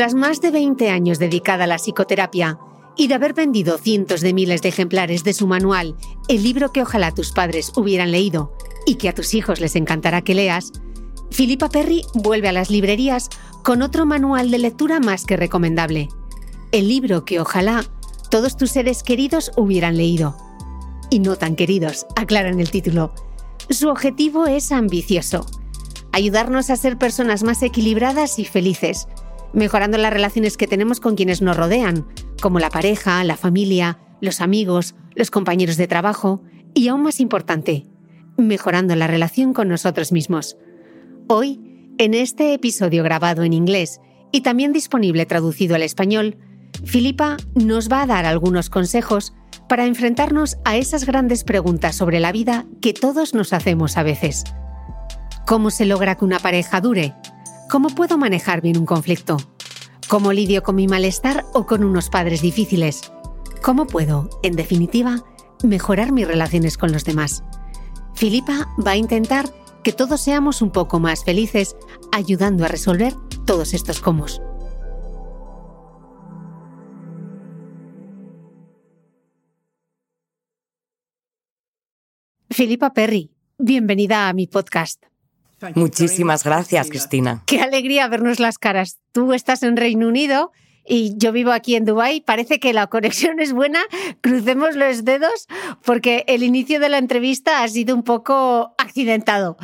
[0.00, 2.58] Tras más de 20 años dedicada a la psicoterapia
[2.96, 5.94] y de haber vendido cientos de miles de ejemplares de su manual,
[6.26, 10.22] el libro que ojalá tus padres hubieran leído y que a tus hijos les encantará
[10.22, 10.72] que leas,
[11.30, 13.28] Philippa Perry vuelve a las librerías
[13.62, 16.08] con otro manual de lectura más que recomendable.
[16.72, 17.84] El libro que ojalá
[18.30, 20.34] todos tus seres queridos hubieran leído.
[21.10, 23.12] Y no tan queridos, aclaran el título.
[23.68, 25.44] Su objetivo es ambicioso.
[26.10, 29.06] Ayudarnos a ser personas más equilibradas y felices,
[29.52, 32.06] mejorando las relaciones que tenemos con quienes nos rodean,
[32.40, 36.42] como la pareja, la familia, los amigos, los compañeros de trabajo
[36.74, 37.86] y, aún más importante,
[38.36, 40.56] mejorando la relación con nosotros mismos.
[41.26, 41.60] Hoy,
[41.98, 44.00] en este episodio grabado en inglés
[44.32, 46.36] y también disponible traducido al español,
[46.84, 49.34] Filipa nos va a dar algunos consejos
[49.68, 54.44] para enfrentarnos a esas grandes preguntas sobre la vida que todos nos hacemos a veces.
[55.46, 57.14] ¿Cómo se logra que una pareja dure?
[57.70, 59.36] ¿Cómo puedo manejar bien un conflicto?
[60.08, 63.12] ¿Cómo lidio con mi malestar o con unos padres difíciles?
[63.62, 65.24] ¿Cómo puedo, en definitiva,
[65.62, 67.44] mejorar mis relaciones con los demás?
[68.16, 69.48] Filipa va a intentar
[69.84, 71.76] que todos seamos un poco más felices,
[72.10, 73.14] ayudando a resolver
[73.46, 74.42] todos estos cómo.
[82.50, 85.09] Filipa Perry, bienvenida a mi podcast.
[85.74, 87.42] Muchísimas gracias, Cristina.
[87.46, 88.98] Qué alegría vernos las caras.
[89.12, 90.52] Tú estás en Reino Unido
[90.86, 92.20] y yo vivo aquí en Dubái.
[92.20, 93.80] Parece que la conexión es buena.
[94.20, 95.46] Crucemos los dedos
[95.84, 99.56] porque el inicio de la entrevista ha sido un poco accidentado.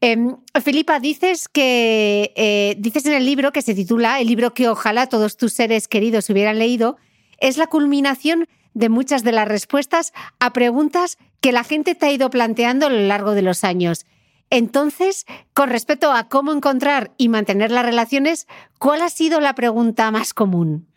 [0.00, 0.16] Eh,
[0.62, 5.06] Filipa, dices que eh, dices en el libro que se titula El libro que ojalá
[5.06, 6.96] todos tus seres queridos hubieran leído,
[7.38, 12.12] es la culminación de muchas de las respuestas a preguntas que la gente te ha
[12.12, 14.06] ido planteando a lo largo de los años.
[14.52, 15.24] Entonces,
[15.54, 18.46] con respecto a cómo encontrar y mantener las relaciones,
[18.78, 20.88] ¿cuál ha sido la pregunta más común?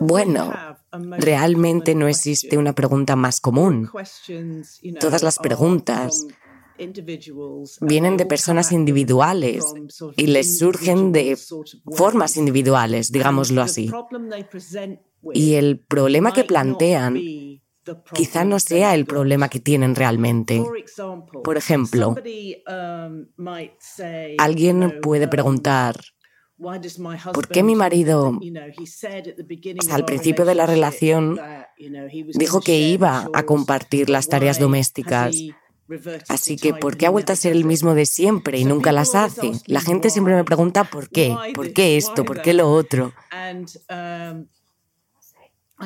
[0.00, 0.52] Bueno,
[1.18, 3.88] realmente no existe una pregunta más común.
[4.98, 6.26] Todas las preguntas
[7.80, 9.64] vienen de personas individuales
[10.16, 11.38] y les surgen de
[11.92, 13.92] formas individuales, digámoslo así.
[15.32, 17.20] Y el problema que plantean
[18.14, 20.62] quizá no sea el problema que tienen realmente.
[21.42, 22.14] Por ejemplo,
[24.38, 26.00] alguien puede preguntar,
[27.32, 28.38] ¿por qué mi marido,
[29.90, 31.40] al principio de la relación,
[32.34, 35.36] dijo que iba a compartir las tareas domésticas?
[36.28, 39.14] Así que, ¿por qué ha vuelto a ser el mismo de siempre y nunca las
[39.14, 39.52] hace?
[39.66, 43.12] La gente siempre me pregunta por qué, por qué esto, por qué lo otro.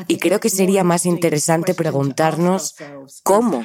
[0.08, 2.74] Y creo que sería más interesante preguntarnos
[3.22, 3.64] cómo.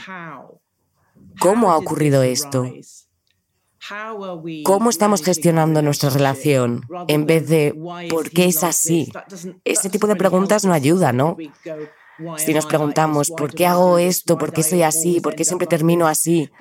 [1.39, 2.71] ¿Cómo ha ocurrido esto?
[4.63, 7.73] ¿Cómo estamos gestionando nuestra relación en vez de
[8.09, 9.11] por qué es así?
[9.63, 11.35] Ese tipo de preguntas no ayuda, ¿no?
[12.37, 16.07] Si nos preguntamos por qué hago esto, por qué soy así, por qué siempre termino
[16.07, 16.51] así,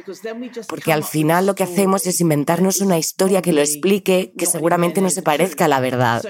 [0.68, 5.02] porque al final lo que hacemos es inventarnos una historia que lo explique que seguramente
[5.02, 6.22] no se parezca a la verdad.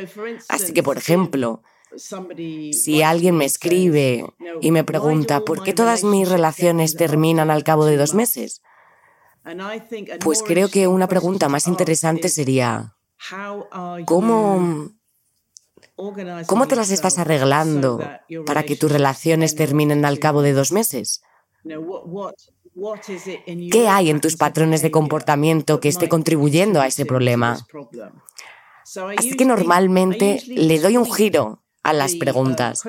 [0.49, 1.63] Así que, por ejemplo,
[1.97, 4.25] si alguien me escribe
[4.61, 8.63] y me pregunta, ¿por qué todas mis relaciones terminan al cabo de dos meses?
[10.21, 12.95] Pues creo que una pregunta más interesante sería,
[14.05, 14.91] ¿cómo,
[16.47, 18.01] ¿cómo te las estás arreglando
[18.47, 21.23] para que tus relaciones terminen al cabo de dos meses?
[23.73, 27.59] ¿Qué hay en tus patrones de comportamiento que esté contribuyendo a ese problema?
[29.17, 32.83] Así que normalmente le doy un giro a las preguntas.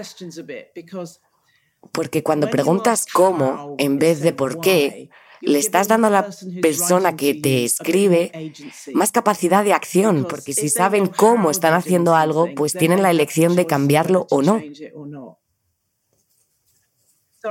[1.92, 5.10] Porque cuando preguntas cómo en vez de por qué,
[5.42, 6.30] le estás dando a la
[6.62, 8.54] persona que te escribe
[8.94, 13.56] más capacidad de acción, porque si saben cómo están haciendo algo, pues tienen la elección
[13.56, 14.62] de cambiarlo o no.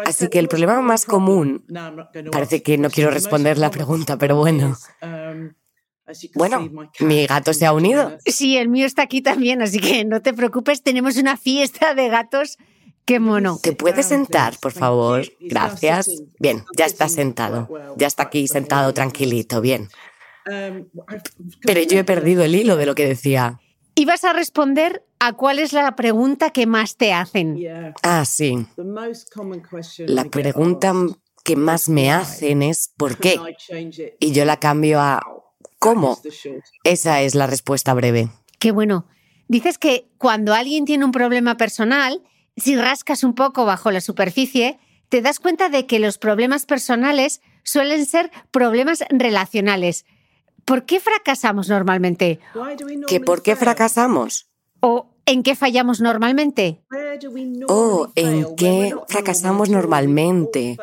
[0.06, 1.66] Así que el problema más común,
[2.30, 4.76] parece que no quiero responder la pregunta, pero bueno.
[6.34, 6.70] Bueno,
[7.00, 8.18] mi gato se ha unido.
[8.26, 12.08] Sí, el mío está aquí también, así que no te preocupes, tenemos una fiesta de
[12.08, 12.58] gatos.
[13.04, 13.58] Qué mono.
[13.62, 15.24] ¿Te puedes sentar, por favor?
[15.40, 16.10] Gracias.
[16.38, 17.68] Bien, ya está sentado.
[17.96, 19.88] Ya está aquí sentado tranquilito, bien.
[20.44, 23.58] Pero yo he perdido el hilo de lo que decía.
[23.94, 27.58] Ibas a responder a cuál es la pregunta que más te hacen.
[28.02, 28.66] Ah, sí.
[30.06, 30.94] La pregunta
[31.44, 33.38] que más me hacen es ¿por qué?
[34.20, 35.20] Y yo la cambio a
[35.80, 36.20] ¿cómo?
[36.84, 38.28] Esa es la respuesta breve.
[38.60, 39.06] Qué bueno.
[39.48, 42.22] Dices que cuando alguien tiene un problema personal,
[42.56, 44.78] si rascas un poco bajo la superficie,
[45.08, 50.06] te das cuenta de que los problemas personales suelen ser problemas relacionales.
[50.64, 52.38] ¿Por qué fracasamos normalmente?
[53.08, 54.48] ¿Que por qué fracasamos?
[54.78, 56.84] ¿O en qué fallamos normalmente?
[57.68, 60.76] ¿O en qué fracasamos normalmente?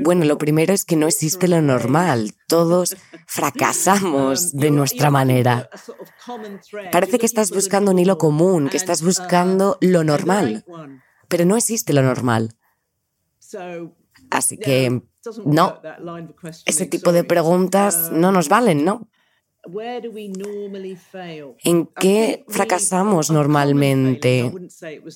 [0.00, 2.34] Bueno, lo primero es que no existe lo normal.
[2.46, 2.96] Todos
[3.26, 5.70] fracasamos de nuestra manera.
[6.92, 10.64] Parece que estás buscando un hilo común, que estás buscando lo normal,
[11.28, 12.54] pero no existe lo normal.
[14.30, 15.02] Así que
[15.44, 15.80] no,
[16.66, 19.08] ese tipo de preguntas no nos valen, ¿no?
[21.64, 24.52] ¿En qué fracasamos normalmente?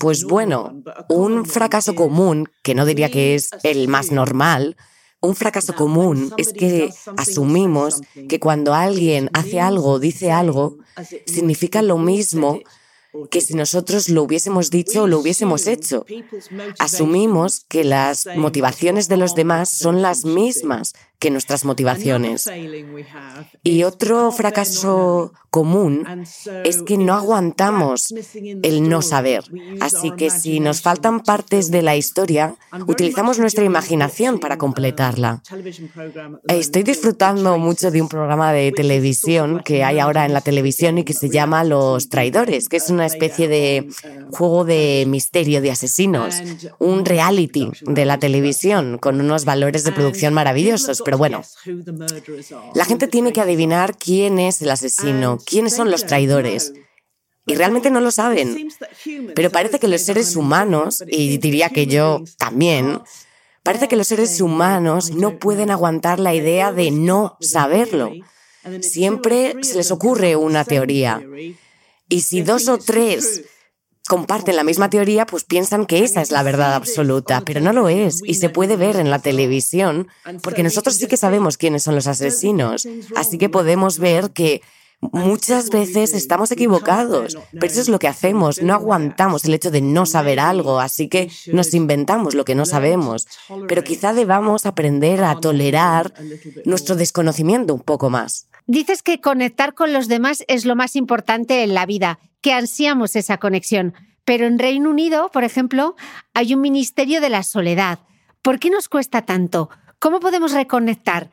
[0.01, 4.77] Pues bueno, un fracaso común, que no diría que es el más normal,
[5.21, 10.79] un fracaso común es que asumimos que cuando alguien hace algo o dice algo,
[11.27, 12.61] significa lo mismo
[13.31, 16.05] que si nosotros lo hubiésemos dicho o lo hubiésemos hecho.
[16.79, 22.49] Asumimos que las motivaciones de los demás son las mismas que nuestras motivaciones.
[23.63, 26.05] Y otro fracaso común
[26.65, 28.13] es que no aguantamos
[28.63, 29.45] el no saber.
[29.81, 32.55] Así que si nos faltan partes de la historia,
[32.87, 35.43] utilizamos nuestra imaginación para completarla.
[36.49, 41.05] Estoy disfrutando mucho de un programa de televisión que hay ahora en la televisión y
[41.05, 43.89] que se llama Los Traidores, que es una especie de
[44.33, 46.37] juego de misterio de asesinos,
[46.79, 51.43] un reality de la televisión con unos valores de producción maravillosos pero bueno,
[52.75, 56.73] la gente tiene que adivinar quién es el asesino, quiénes son los traidores.
[57.47, 58.69] Y realmente no lo saben.
[59.35, 63.01] Pero parece que los seres humanos, y diría que yo también,
[63.63, 68.13] parece que los seres humanos no pueden aguantar la idea de no saberlo.
[68.81, 71.23] Siempre se les ocurre una teoría.
[72.09, 73.45] Y si dos o tres
[74.09, 77.89] comparten la misma teoría, pues piensan que esa es la verdad absoluta, pero no lo
[77.89, 80.09] es y se puede ver en la televisión,
[80.43, 84.63] porque nosotros sí que sabemos quiénes son los asesinos, así que podemos ver que
[85.01, 89.81] Muchas veces estamos equivocados, pero eso es lo que hacemos, no aguantamos el hecho de
[89.81, 93.29] no saber algo, así que nos inventamos lo que no sabemos,
[93.69, 96.13] pero quizá debamos aprender a tolerar
[96.65, 98.49] nuestro desconocimiento un poco más.
[98.67, 103.15] Dices que conectar con los demás es lo más importante en la vida, que ansiamos
[103.15, 103.95] esa conexión.
[104.25, 105.97] Pero en Reino Unido, por ejemplo,
[106.35, 108.01] hay un Ministerio de la Soledad.
[108.43, 109.71] ¿Por qué nos cuesta tanto?
[109.99, 111.31] ¿Cómo podemos reconectar?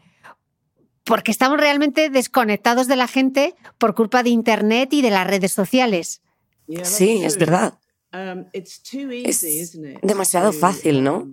[1.05, 5.51] Porque estamos realmente desconectados de la gente por culpa de Internet y de las redes
[5.51, 6.21] sociales.
[6.83, 7.77] Sí, es verdad.
[8.11, 11.27] Es demasiado fácil, ¿no?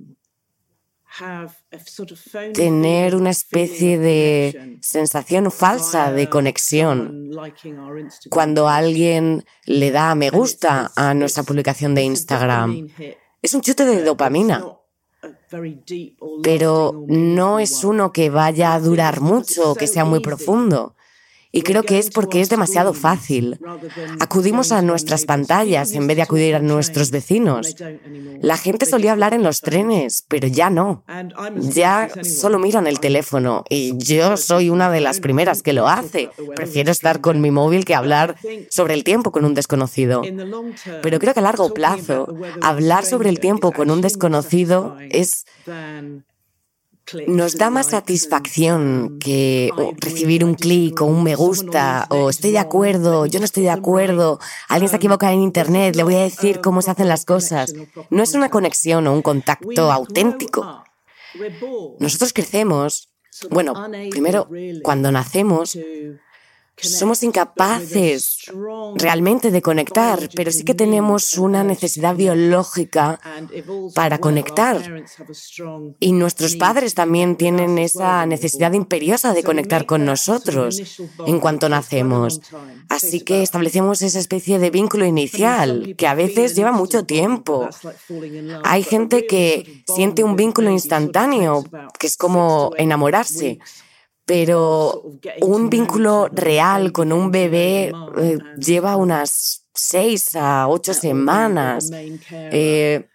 [2.55, 7.31] tener una especie de sensación falsa de conexión
[8.31, 12.89] cuando alguien le da me gusta a nuestra publicación de Instagram.
[13.43, 14.65] Es un chute de dopamina,
[16.43, 20.95] pero no es uno que vaya a durar mucho o que sea muy profundo.
[21.55, 23.61] Y creo que es porque es demasiado fácil.
[24.21, 27.77] Acudimos a nuestras pantallas en vez de acudir a nuestros vecinos.
[28.41, 31.05] La gente solía hablar en los trenes, pero ya no.
[31.57, 36.31] Ya solo miran el teléfono y yo soy una de las primeras que lo hace.
[36.57, 38.37] Prefiero estar con mi móvil que hablar
[38.71, 40.23] sobre el tiempo con un desconocido.
[41.03, 45.45] Pero creo que a largo plazo, hablar sobre el tiempo con un desconocido es
[47.27, 52.59] nos da más satisfacción que recibir un clic o un me gusta o estoy de
[52.59, 56.61] acuerdo, yo no estoy de acuerdo, alguien se equivoca en Internet, le voy a decir
[56.61, 57.75] cómo se hacen las cosas.
[58.11, 60.85] No es una conexión o un contacto auténtico.
[61.99, 63.11] Nosotros crecemos,
[63.51, 63.75] bueno,
[64.11, 64.49] primero,
[64.83, 65.77] cuando nacemos,
[66.77, 68.51] somos incapaces
[68.97, 73.21] realmente de conectar, pero sí que tenemos una necesidad biológica
[73.95, 75.05] para conectar.
[76.01, 82.41] Y nuestros padres también tienen esa necesidad imperiosa de conectar con nosotros en cuanto nacemos.
[82.89, 87.69] Así que establecemos esa especie de vínculo inicial que a veces lleva mucho tiempo.
[88.65, 91.65] Hay gente que siente un vínculo instantáneo,
[91.99, 93.61] que es como enamorarse
[94.25, 95.03] pero
[95.41, 101.91] un vínculo real con un bebé eh, lleva unas seis a ocho semanas.
[102.31, 103.09] Eh,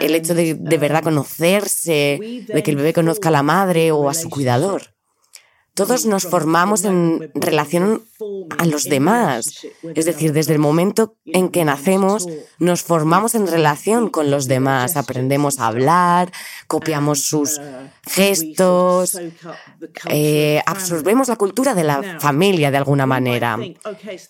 [0.00, 2.18] el hecho de de verdad conocerse,
[2.48, 4.93] de que el bebé conozca a la madre o a su cuidador.
[5.74, 8.02] Todos nos formamos en relación
[8.58, 9.66] a los demás.
[9.94, 12.26] Es decir, desde el momento en que nacemos,
[12.58, 14.96] nos formamos en relación con los demás.
[14.96, 16.32] Aprendemos a hablar,
[16.68, 17.60] copiamos sus
[18.06, 19.18] gestos,
[20.08, 23.58] eh, absorbemos la cultura de la familia de alguna manera.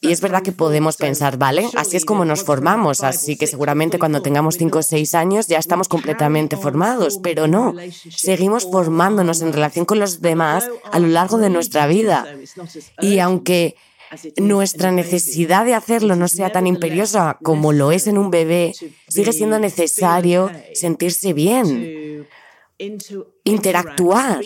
[0.00, 3.98] Y es verdad que podemos pensar, vale, así es como nos formamos, así que seguramente
[3.98, 7.74] cuando tengamos 5 o 6 años ya estamos completamente formados, pero no,
[8.10, 12.26] seguimos formándonos en relación con los demás a lo largo de nuestra vida.
[13.00, 13.76] Y aunque
[14.36, 18.72] nuestra necesidad de hacerlo no sea tan imperiosa como lo es en un bebé,
[19.08, 22.26] sigue siendo necesario sentirse bien,
[23.44, 24.40] interactuar,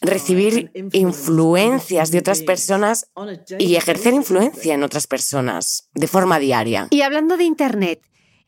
[0.00, 3.10] recibir influencias de otras personas
[3.58, 6.88] y ejercer influencia en otras personas de forma diaria.
[6.90, 8.02] Y hablando de Internet,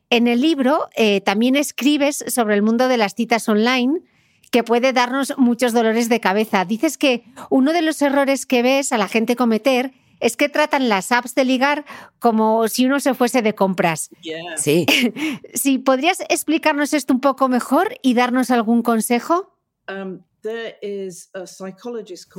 [0.09, 4.01] en el libro eh, también escribes sobre el mundo de las citas online
[4.51, 6.65] que puede darnos muchos dolores de cabeza.
[6.65, 10.89] Dices que uno de los errores que ves a la gente cometer es que tratan
[10.89, 11.85] las apps de ligar
[12.19, 14.09] como si uno se fuese de compras.
[14.55, 14.85] Sí.
[15.53, 19.53] sí, ¿podrías explicarnos esto un poco mejor y darnos algún consejo?
[19.87, 20.21] Um,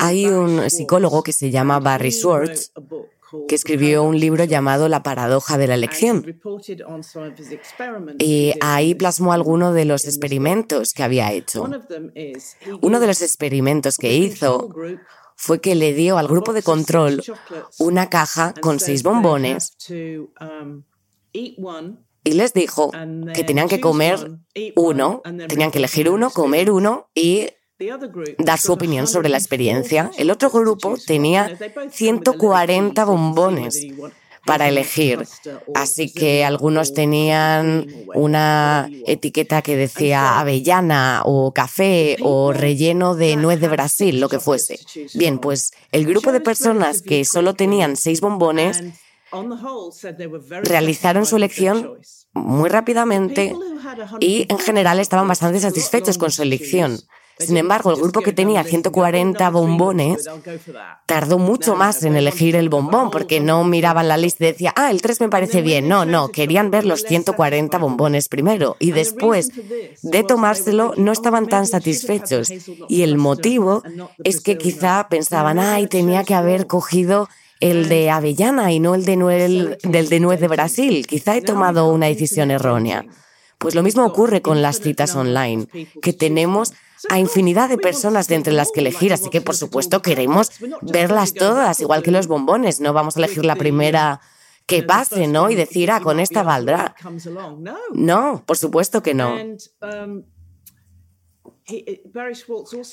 [0.00, 2.72] Hay un psicólogo que se llama Barry Schwartz
[3.48, 6.24] que escribió un libro llamado La paradoja de la elección.
[8.18, 11.68] Y ahí plasmó algunos de los experimentos que había hecho.
[12.80, 14.68] Uno de los experimentos que hizo
[15.36, 17.22] fue que le dio al grupo de control
[17.78, 19.76] una caja con seis bombones
[21.32, 22.90] y les dijo
[23.34, 24.38] que tenían que comer
[24.76, 27.48] uno, tenían que elegir uno, comer uno y
[28.38, 30.10] dar su opinión sobre la experiencia.
[30.18, 31.56] El otro grupo tenía
[31.90, 33.86] 140 bombones
[34.44, 35.26] para elegir.
[35.74, 43.60] Así que algunos tenían una etiqueta que decía avellana o café o relleno de nuez
[43.60, 44.80] de Brasil, lo que fuese.
[45.14, 48.82] Bien, pues el grupo de personas que solo tenían seis bombones
[50.62, 51.98] realizaron su elección
[52.32, 53.54] muy rápidamente
[54.20, 56.98] y en general estaban bastante satisfechos con su elección.
[57.38, 60.28] Sin embargo, el grupo que tenía 140 bombones
[61.06, 64.90] tardó mucho más en elegir el bombón porque no miraban la lista y decía, ah,
[64.90, 65.88] el 3 me parece bien.
[65.88, 69.50] No, no, querían ver los 140 bombones primero y después
[70.02, 72.50] de tomárselo no estaban tan satisfechos.
[72.88, 73.82] Y el motivo
[74.24, 77.28] es que quizá pensaban, ay, tenía que haber cogido
[77.60, 81.06] el de avellana y no el de nuez, del de nuez de Brasil.
[81.06, 83.04] Quizá he tomado una decisión errónea.
[83.58, 85.66] Pues lo mismo ocurre con las citas online,
[86.00, 86.72] que tenemos
[87.10, 90.50] a infinidad de personas de entre las que elegir, así que por supuesto queremos
[90.82, 94.20] verlas todas, igual que los bombones, no vamos a elegir la primera
[94.66, 95.48] que pase, ¿no?
[95.50, 96.94] Y decir, ah, con esta valdrá.
[97.94, 99.34] No, por supuesto que no.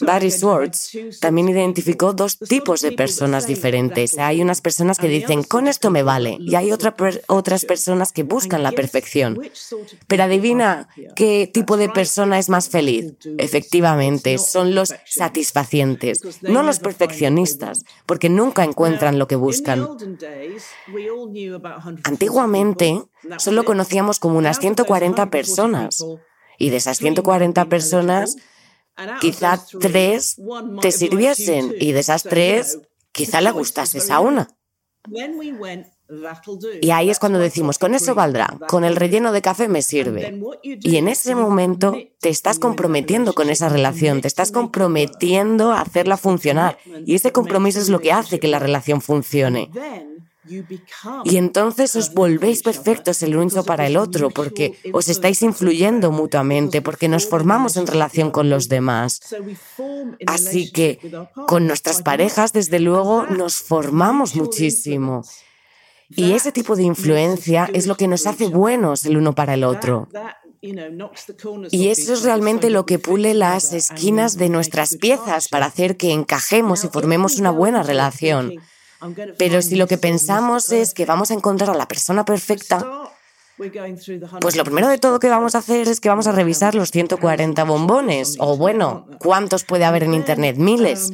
[0.01, 0.91] Barry Schwartz
[1.21, 4.17] también identificó dos tipos de personas diferentes.
[4.17, 8.63] Hay unas personas que dicen, con esto me vale, y hay otras personas que buscan
[8.63, 9.39] la perfección.
[10.07, 13.13] Pero adivina qué tipo de persona es más feliz.
[13.37, 19.87] Efectivamente, son los satisfacientes, no los perfeccionistas, porque nunca encuentran lo que buscan.
[22.03, 23.01] Antiguamente,
[23.37, 26.05] solo conocíamos como unas 140 personas.
[26.57, 28.37] Y de esas 140 personas,
[29.21, 30.37] quizá tres
[30.81, 32.79] te sirviesen y de esas tres
[33.11, 34.47] quizá le gustases a una.
[36.81, 40.39] Y ahí es cuando decimos, con eso valdrá, con el relleno de café me sirve.
[40.63, 46.17] Y en ese momento te estás comprometiendo con esa relación, te estás comprometiendo a hacerla
[46.17, 46.77] funcionar.
[47.05, 49.71] Y ese compromiso es lo que hace que la relación funcione.
[51.23, 56.81] Y entonces os volvéis perfectos el uno para el otro, porque os estáis influyendo mutuamente,
[56.81, 59.21] porque nos formamos en relación con los demás.
[60.27, 60.99] Así que
[61.47, 65.23] con nuestras parejas, desde luego, nos formamos muchísimo.
[66.09, 69.63] Y ese tipo de influencia es lo que nos hace buenos el uno para el
[69.63, 70.07] otro.
[71.71, 76.11] Y eso es realmente lo que pule las esquinas de nuestras piezas para hacer que
[76.11, 78.53] encajemos y formemos una buena relación.
[79.37, 82.85] Pero si lo que pensamos es que vamos a encontrar a la persona perfecta,
[84.41, 86.91] pues lo primero de todo que vamos a hacer es que vamos a revisar los
[86.91, 90.57] 140 bombones, o bueno, ¿cuántos puede haber en Internet?
[90.57, 91.11] Miles.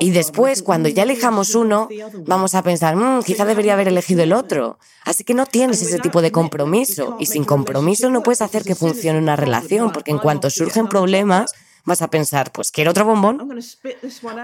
[0.00, 1.88] Y después, cuando ya elijamos uno,
[2.24, 4.78] vamos a pensar, mmm, quizá debería haber elegido el otro.
[5.04, 7.16] Así que no tienes ese tipo de compromiso.
[7.20, 11.52] Y sin compromiso no puedes hacer que funcione una relación, porque en cuanto surgen problemas,
[11.84, 13.48] vas a pensar, pues quiero otro bombón,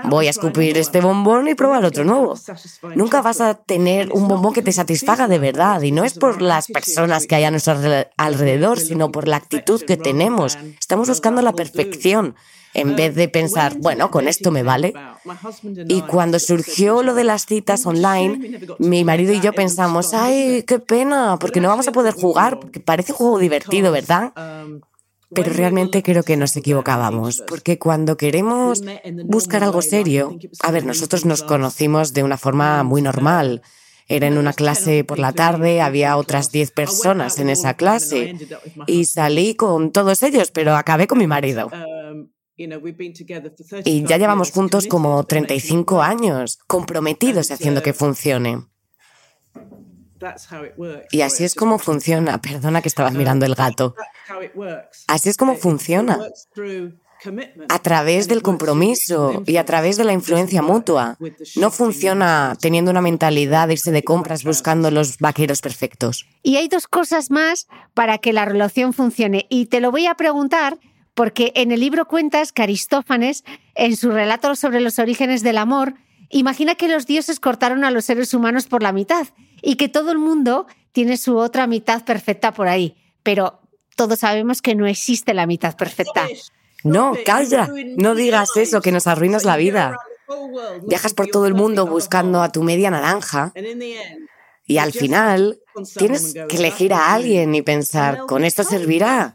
[0.04, 2.34] voy a escupir este bombón y probar otro nuevo.
[2.94, 5.80] Nunca vas a tener un bombón que te satisfaga de verdad.
[5.82, 7.76] Y no es por las personas que hay a nuestro
[8.16, 10.58] alrededor, sino por la actitud que tenemos.
[10.78, 12.34] Estamos buscando la perfección
[12.74, 14.92] en vez de pensar, bueno, con esto me vale.
[15.88, 20.78] Y cuando surgió lo de las citas online, mi marido y yo pensamos, ay, qué
[20.78, 24.32] pena, porque no vamos a poder jugar, porque parece un juego divertido, ¿verdad?
[25.34, 28.82] Pero realmente creo que nos equivocábamos, porque cuando queremos
[29.24, 33.62] buscar algo serio, a ver, nosotros nos conocimos de una forma muy normal.
[34.10, 38.36] Era en una clase por la tarde, había otras 10 personas en esa clase
[38.86, 41.70] y salí con todos ellos, pero acabé con mi marido.
[43.84, 48.64] Y ya llevamos juntos como 35 años, comprometidos haciendo que funcione.
[51.10, 52.40] Y así es como funciona.
[52.40, 53.94] Perdona que estabas mirando el gato.
[55.06, 56.18] Así es como funciona.
[57.68, 61.16] A través del compromiso y a través de la influencia mutua.
[61.56, 66.26] No funciona teniendo una mentalidad de irse de compras buscando los vaqueros perfectos.
[66.42, 69.46] Y hay dos cosas más para que la relación funcione.
[69.48, 70.78] Y te lo voy a preguntar
[71.14, 73.42] porque en el libro cuentas que Aristófanes,
[73.74, 75.94] en su relato sobre los orígenes del amor,
[76.28, 79.26] imagina que los dioses cortaron a los seres humanos por la mitad
[79.62, 82.96] y que todo el mundo tiene su otra mitad perfecta por ahí.
[83.22, 83.60] Pero
[83.96, 86.26] todos sabemos que no existe la mitad perfecta.
[86.84, 89.98] No, calla, no digas eso, que nos arruinas la vida.
[90.86, 93.52] Viajas por todo el mundo buscando a tu media naranja
[94.68, 95.58] y al final
[95.96, 99.34] tienes que elegir a alguien y pensar, ¿con esto servirá?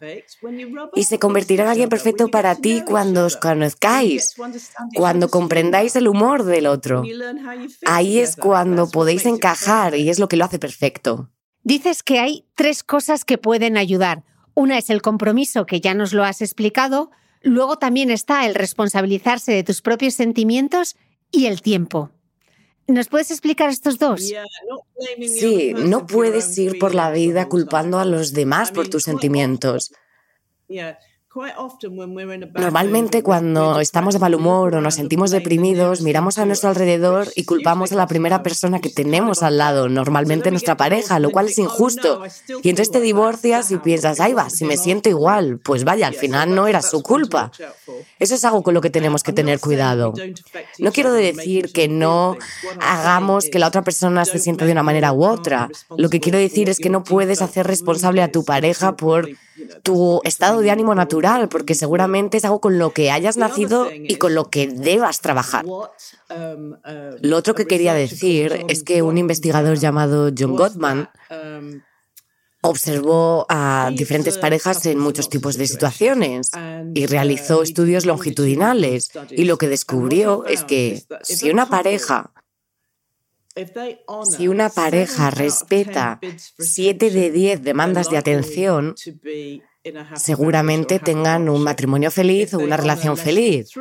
[0.94, 4.36] Y se convertirá en alguien perfecto para ti cuando os conozcáis,
[4.96, 7.02] cuando comprendáis el humor del otro.
[7.86, 11.32] Ahí es cuando podéis encajar y es lo que lo hace perfecto.
[11.64, 14.24] Dices que hay tres cosas que pueden ayudar.
[14.54, 17.10] Una es el compromiso, que ya nos lo has explicado.
[17.42, 20.96] Luego también está el responsabilizarse de tus propios sentimientos
[21.32, 22.12] y el tiempo.
[22.88, 24.22] ¿Nos puedes explicar estos dos?
[25.22, 29.94] Sí, no puedes ir por la vida culpando a los demás por tus sentimientos.
[32.54, 37.46] Normalmente cuando estamos de mal humor o nos sentimos deprimidos, miramos a nuestro alrededor y
[37.46, 41.58] culpamos a la primera persona que tenemos al lado, normalmente nuestra pareja, lo cual es
[41.58, 42.22] injusto.
[42.62, 46.14] Y entonces te divorcias y piensas, ahí va, si me siento igual, pues vaya, al
[46.14, 47.52] final no era su culpa.
[48.20, 50.14] Eso es algo con lo que tenemos que tener cuidado.
[50.78, 52.38] No quiero decir que no
[52.80, 55.70] hagamos que la otra persona se sienta de una manera u otra.
[55.98, 59.30] Lo que quiero decir es que no puedes hacer responsable a tu pareja por
[59.84, 64.16] tu estado de ánimo natural, porque seguramente es algo con lo que hayas nacido y
[64.16, 65.66] con lo que debas trabajar.
[65.66, 71.10] Lo otro que quería decir es que un investigador llamado John Gottman
[72.62, 76.52] observó a diferentes parejas en muchos tipos de situaciones
[76.94, 82.32] y realizó estudios longitudinales y lo que descubrió es que si una pareja
[84.24, 86.20] si una pareja respeta
[86.58, 88.96] 7 de 10 demandas de atención,
[90.16, 93.72] seguramente tengan un matrimonio feliz o una relación feliz.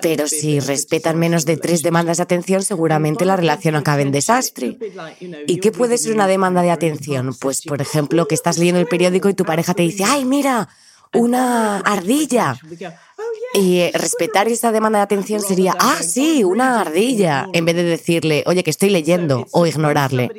[0.00, 4.78] Pero si respetan menos de tres demandas de atención, seguramente la relación acabe en desastre.
[5.46, 7.34] ¿Y qué puede ser una demanda de atención?
[7.38, 10.68] Pues, por ejemplo, que estás leyendo el periódico y tu pareja te dice, ¡ay, mira!
[11.12, 12.58] Una ardilla.
[13.54, 17.84] Y eh, respetar esa demanda de atención sería, ah, sí, una ardilla, en vez de
[17.84, 20.30] decirle, oye, que estoy leyendo, o ignorarle.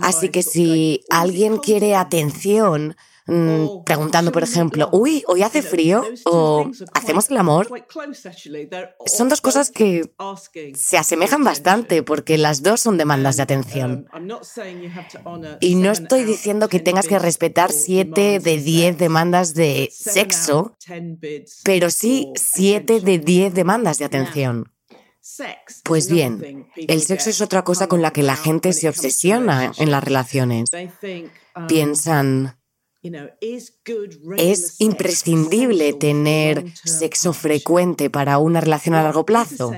[0.00, 6.70] Así que si alguien quiere atención, mm, preguntando, por ejemplo, uy, hoy hace frío o
[6.94, 7.68] hacemos el amor,
[9.06, 10.12] son dos cosas que
[10.74, 14.06] se asemejan bastante porque las dos son demandas de atención.
[15.60, 20.76] Y no estoy diciendo que tengas que respetar siete de diez demandas de sexo,
[21.64, 24.72] pero sí siete de diez demandas de atención.
[25.84, 29.90] Pues bien, el sexo es otra cosa con la que la gente se obsesiona en
[29.90, 30.70] las relaciones.
[31.68, 32.58] Piensan,
[33.02, 39.72] es imprescindible tener sexo frecuente para una relación a largo plazo.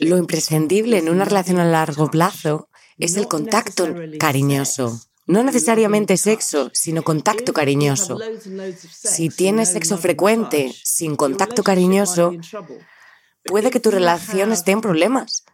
[0.00, 3.86] Lo imprescindible en una relación a largo plazo es el contacto
[4.18, 8.18] cariñoso No necesariamente sexo, sino contacto cariñoso.
[8.88, 12.32] Si tienes sexo frecuente, sin contacto cariñoso,
[13.44, 15.44] puede que tu relación esté en problemas.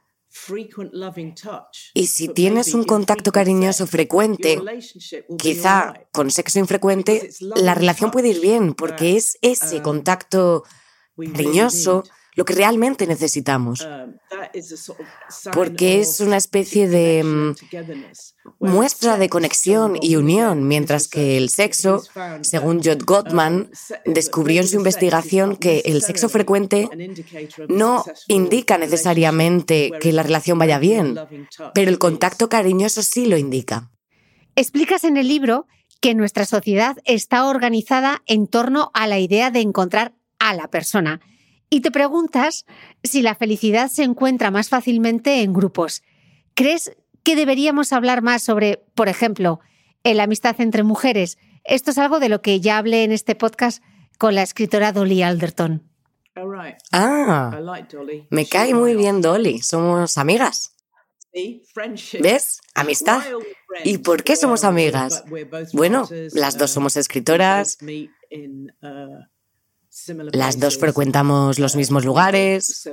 [1.94, 4.60] Y si tienes un contacto cariñoso frecuente,
[5.38, 10.64] quizá con sexo infrecuente, la relación puede ir bien porque es ese contacto
[11.34, 13.86] cariñoso lo que realmente necesitamos.
[13.86, 14.14] Um,
[15.52, 17.54] Porque es una especie de mm,
[18.58, 22.02] muestra de conexión y unión, mientras que el sexo,
[22.40, 23.70] según Jod um, Gottman,
[24.06, 26.88] descubrió en su investigación que el sexo frecuente
[27.68, 31.18] no indica necesariamente que la relación vaya bien,
[31.74, 33.90] pero el contacto cariñoso sí lo indica.
[34.56, 35.66] Explicas en el libro
[36.00, 41.20] que nuestra sociedad está organizada en torno a la idea de encontrar a la persona
[41.72, 42.66] y te preguntas
[43.02, 46.02] si la felicidad se encuentra más fácilmente en grupos.
[46.52, 49.58] ¿Crees que deberíamos hablar más sobre, por ejemplo,
[50.04, 51.38] la amistad entre mujeres?
[51.64, 53.82] Esto es algo de lo que ya hablé en este podcast
[54.18, 55.88] con la escritora Dolly Alderton.
[56.92, 57.58] Ah,
[58.28, 59.62] me cae muy bien Dolly.
[59.62, 60.76] Somos amigas.
[62.20, 62.60] ¿Ves?
[62.74, 63.22] Amistad.
[63.82, 65.24] ¿Y por qué somos amigas?
[65.72, 67.78] Bueno, las dos somos escritoras.
[70.32, 72.88] Las dos frecuentamos los mismos lugares,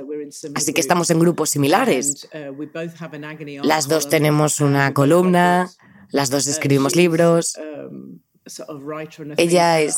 [0.54, 2.28] así que estamos en grupos similares.
[3.62, 5.70] Las dos tenemos una columna,
[6.10, 7.58] las dos escribimos libros.
[9.36, 9.96] Ella es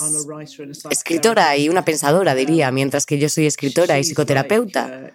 [0.90, 5.12] escritora y una pensadora, diría, mientras que yo soy escritora y psicoterapeuta.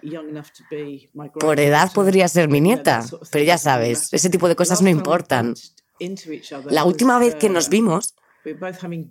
[1.40, 5.54] Por edad podría ser mi nieta, pero ya sabes, ese tipo de cosas no importan.
[6.70, 8.14] La última vez que nos vimos,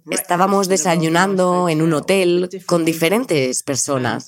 [0.09, 4.25] Estábamos desayunando en un hotel con diferentes personas.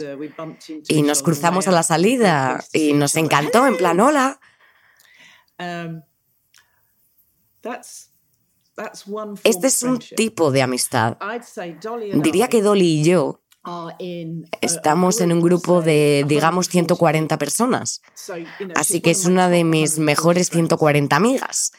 [0.88, 4.40] y nos cruzamos a la salida y nos encantó en plan hola.
[5.58, 6.02] Um,
[9.44, 11.18] este es un tipo de amistad.
[12.14, 13.42] Diría que Dolly y yo
[14.62, 18.02] Estamos en un grupo de, digamos, 140 personas.
[18.76, 21.72] Así que es una de mis mejores 140 amigas.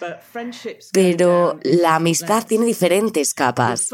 [0.92, 3.88] Pero la amistad tiene diferentes capas.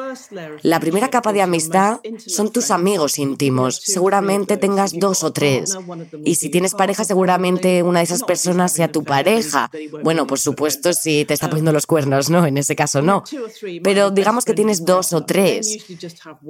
[0.62, 3.76] La primera capa de amistad son tus amigos íntimos.
[3.76, 5.78] Seguramente tengas dos o tres.
[6.24, 9.70] Y si tienes pareja, seguramente una de esas personas sea tu pareja.
[10.02, 12.46] Bueno, por supuesto, si te está poniendo los cuernos, ¿no?
[12.46, 13.22] En ese caso no.
[13.82, 15.78] Pero digamos que tienes dos o tres.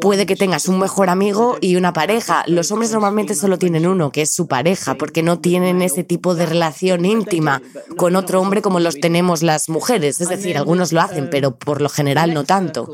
[0.00, 1.25] Puede que tengas un mejor amigo
[1.60, 2.44] y una pareja.
[2.46, 6.34] Los hombres normalmente solo tienen uno, que es su pareja, porque no tienen ese tipo
[6.34, 7.62] de relación íntima
[7.96, 10.20] con otro hombre como los tenemos las mujeres.
[10.20, 12.88] Es decir, algunos lo hacen, pero por lo general no tanto.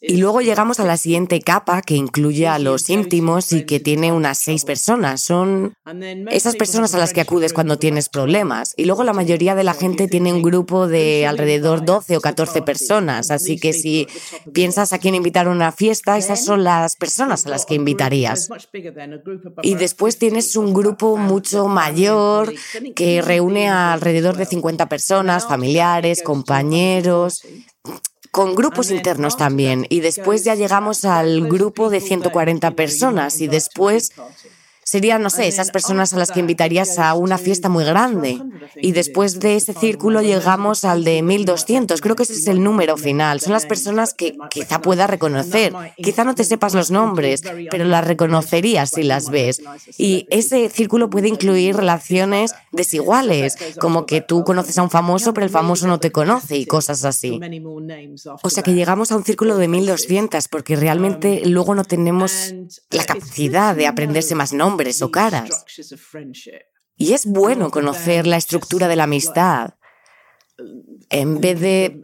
[0.00, 4.12] Y luego llegamos a la siguiente capa, que incluye a los íntimos y que tiene
[4.12, 5.20] unas seis personas.
[5.20, 5.74] Son
[6.30, 8.74] esas personas a las que acudes cuando tienes problemas.
[8.76, 12.62] Y luego la mayoría de la gente tiene un grupo de alrededor 12 o 14
[12.62, 13.30] personas.
[13.30, 14.06] Así que si
[14.52, 18.48] piensas a quién invitar a una fiesta, esas son las personas a las que invitarías.
[19.62, 22.52] Y después tienes un grupo mucho mayor
[22.94, 27.42] que reúne a alrededor de 50 personas, familiares, compañeros,
[28.30, 29.86] con grupos internos también.
[29.90, 34.12] Y después ya llegamos al grupo de 140 personas y después
[34.94, 38.40] serían, no sé, esas personas a las que invitarías a una fiesta muy grande.
[38.76, 42.00] Y después de ese círculo llegamos al de 1200.
[42.00, 43.40] Creo que ese es el número final.
[43.40, 45.72] Son las personas que quizá puedas reconocer.
[45.96, 49.62] Quizá no te sepas los nombres, pero las reconocerías si las ves.
[49.98, 55.44] Y ese círculo puede incluir relaciones desiguales, como que tú conoces a un famoso, pero
[55.44, 57.40] el famoso no te conoce y cosas así.
[58.44, 62.54] O sea que llegamos a un círculo de 1200 porque realmente luego no tenemos
[62.90, 65.64] la capacidad de aprenderse más nombres o caras.
[66.96, 69.74] Y es bueno conocer la estructura de la amistad.
[71.10, 72.00] En vez de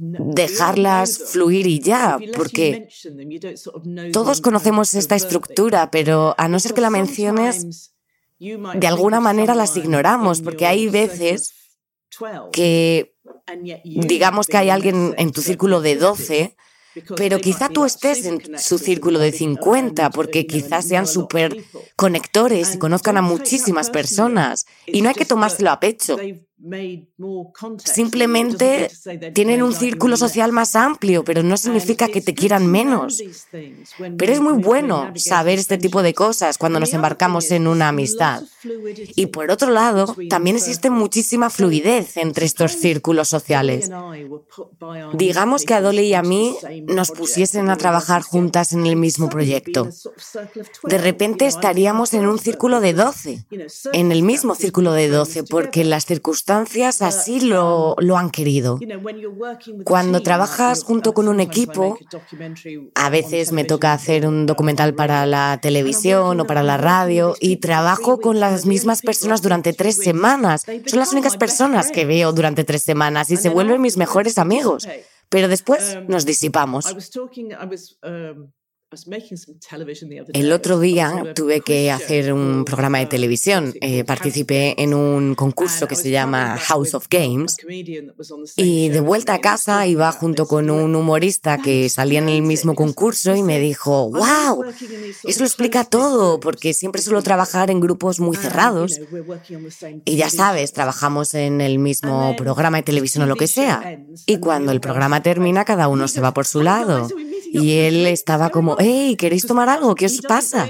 [0.00, 2.88] dejarlas fluir y ya, porque
[4.12, 7.94] todos conocemos esta estructura, pero a no ser que la menciones,
[8.38, 11.52] de alguna manera las ignoramos, porque hay veces
[12.52, 13.16] que
[13.84, 16.56] digamos que hay alguien en tu círculo de 12
[17.16, 21.56] pero quizá tú estés en su círculo de 50 porque quizás sean súper
[21.96, 26.16] conectores y conozcan a muchísimas personas y no hay que tomárselo a pecho.
[27.84, 28.90] Simplemente
[29.32, 33.22] tienen un círculo social más amplio, pero no significa que te quieran menos.
[34.18, 38.42] Pero es muy bueno saber este tipo de cosas cuando nos embarcamos en una amistad.
[39.16, 43.90] Y por otro lado, también existe muchísima fluidez entre estos círculos sociales.
[45.14, 49.30] Digamos que a Dolly y a mí nos pusiesen a trabajar juntas en el mismo
[49.30, 49.88] proyecto.
[50.84, 53.46] De repente estaríamos en un círculo de 12,
[53.94, 58.78] en el mismo círculo de 12, porque las circunstancias así lo, lo han querido.
[59.84, 61.98] Cuando trabajas junto con un equipo,
[62.94, 67.56] a veces me toca hacer un documental para la televisión o para la radio y
[67.56, 70.64] trabajo con las mismas personas durante tres semanas.
[70.86, 74.86] Son las únicas personas que veo durante tres semanas y se vuelven mis mejores amigos.
[75.28, 76.86] Pero después nos disipamos.
[80.32, 83.72] El otro día tuve que hacer un programa de televisión.
[83.80, 87.56] Eh, participé en un concurso que se llama House of Games
[88.56, 92.74] y de vuelta a casa iba junto con un humorista que salía en el mismo
[92.74, 94.64] concurso y me dijo, wow,
[95.24, 99.00] eso lo explica todo porque siempre suelo trabajar en grupos muy cerrados
[100.04, 104.00] y ya sabes, trabajamos en el mismo programa de televisión o lo que sea.
[104.26, 107.08] Y cuando el programa termina, cada uno se va por su lado.
[107.52, 109.94] Y él estaba como, hey, ¿queréis tomar algo?
[109.94, 110.68] ¿Qué os pasa?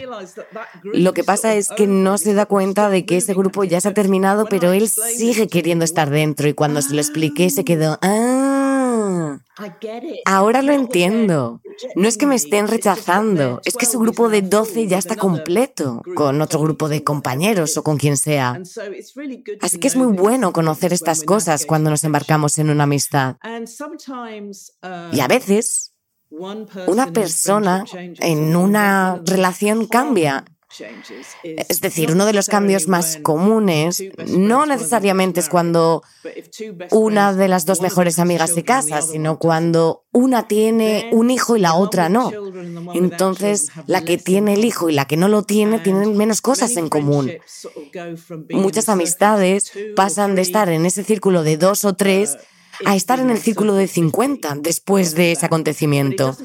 [0.82, 3.88] Lo que pasa es que no se da cuenta de que ese grupo ya se
[3.88, 7.98] ha terminado, pero él sigue queriendo estar dentro y cuando se lo expliqué se quedó,
[8.02, 9.38] ah,
[10.24, 11.60] ahora lo entiendo.
[11.96, 16.02] No es que me estén rechazando, es que su grupo de 12 ya está completo,
[16.14, 18.60] con otro grupo de compañeros o con quien sea.
[19.60, 23.36] Así que es muy bueno conocer estas cosas cuando nos embarcamos en una amistad.
[25.12, 25.89] Y a veces
[26.30, 30.44] una persona en una relación cambia.
[31.42, 36.04] Es decir, uno de los cambios más comunes no necesariamente es cuando
[36.92, 41.60] una de las dos mejores amigas se casa, sino cuando una tiene un hijo y
[41.60, 42.30] la otra no.
[42.94, 46.76] Entonces, la que tiene el hijo y la que no lo tiene tienen menos cosas
[46.76, 47.32] en común.
[48.50, 52.38] Muchas amistades pasan de estar en ese círculo de dos o tres
[52.84, 56.36] a estar en el círculo de 50 después de ese acontecimiento.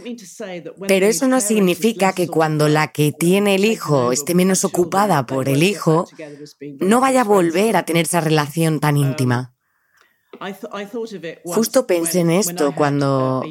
[0.87, 5.49] Pero eso no significa que cuando la que tiene el hijo esté menos ocupada por
[5.49, 6.07] el hijo,
[6.79, 9.55] no vaya a volver a tener esa relación tan íntima.
[11.45, 13.43] Justo pensé en esto cuando,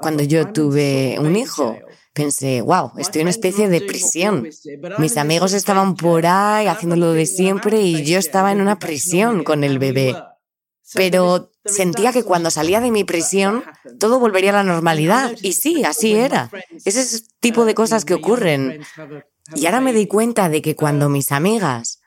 [0.00, 1.78] cuando yo tuve un hijo.
[2.12, 4.48] Pensé, wow, estoy en una especie de prisión.
[4.98, 9.44] Mis amigos estaban por ahí haciendo lo de siempre y yo estaba en una prisión
[9.44, 10.16] con el bebé.
[10.94, 13.64] Pero sentía que cuando salía de mi prisión
[13.98, 15.32] todo volvería a la normalidad.
[15.42, 16.50] Y sí, así era.
[16.84, 18.80] Ese tipo de cosas que ocurren.
[19.54, 22.00] Y ahora me di cuenta de que cuando mis amigas,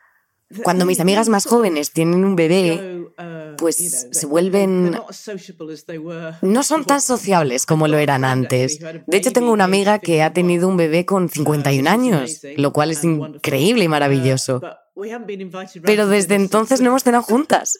[0.63, 3.07] cuando mis amigas más jóvenes tienen un bebé,
[3.57, 4.99] pues se vuelven...
[6.41, 8.79] No son tan sociables como lo eran antes.
[8.79, 12.91] De hecho, tengo una amiga que ha tenido un bebé con 51 años, lo cual
[12.91, 14.61] es increíble y maravilloso.
[15.83, 17.77] Pero desde entonces no hemos cenado juntas.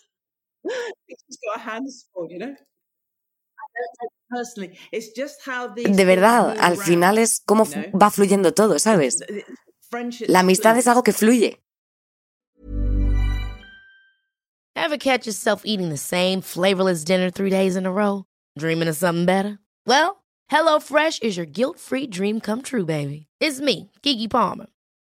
[5.76, 7.66] De verdad, al final es cómo
[8.00, 9.18] va fluyendo todo, ¿sabes?
[10.28, 11.60] La amistad es algo que fluye.
[14.76, 18.26] Ever catch yourself eating the same flavorless dinner three days in a row?
[18.58, 19.60] Dreaming of something better?
[19.86, 23.28] Well, HelloFresh is your guilt-free dream come true, baby.
[23.40, 24.68] It's me, Kiki Palmer.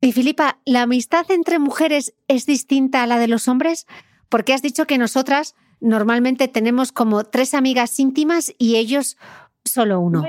[0.00, 3.86] Y Filipa, ¿la amistad entre mujeres es distinta a la de los hombres?
[4.28, 9.16] Porque has dicho que nosotras normalmente tenemos como tres amigas íntimas y ellos
[9.64, 10.24] solo uno.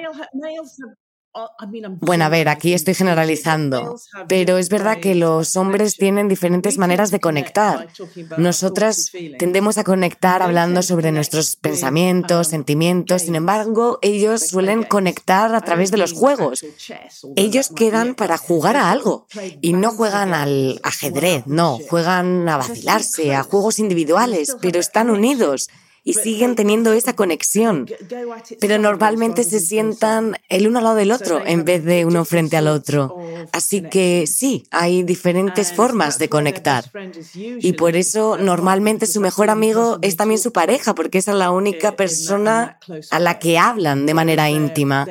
[2.02, 3.98] Bueno, a ver, aquí estoy generalizando,
[4.28, 7.88] pero es verdad que los hombres tienen diferentes maneras de conectar.
[8.38, 15.62] Nosotras tendemos a conectar hablando sobre nuestros pensamientos, sentimientos, sin embargo, ellos suelen conectar a
[15.62, 16.66] través de los juegos.
[17.36, 19.28] Ellos quedan para jugar a algo
[19.62, 25.70] y no juegan al ajedrez, no, juegan a vacilarse, a juegos individuales, pero están unidos
[26.08, 27.86] y siguen teniendo esa conexión,
[28.62, 32.56] pero normalmente se sientan el uno al lado del otro en vez de uno frente
[32.56, 33.18] al otro.
[33.52, 36.86] Así que sí, hay diferentes formas de conectar.
[37.36, 41.52] Y por eso normalmente su mejor amigo es también su pareja, porque esa es la
[41.52, 42.80] única persona
[43.12, 45.06] a la que hablan de manera íntima,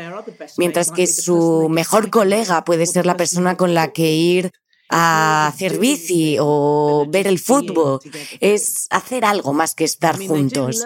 [0.56, 4.52] mientras que su mejor colega puede ser la persona con la que ir
[4.88, 8.00] a hacer bici o ver el fútbol,
[8.40, 10.84] es hacer algo más que estar juntos.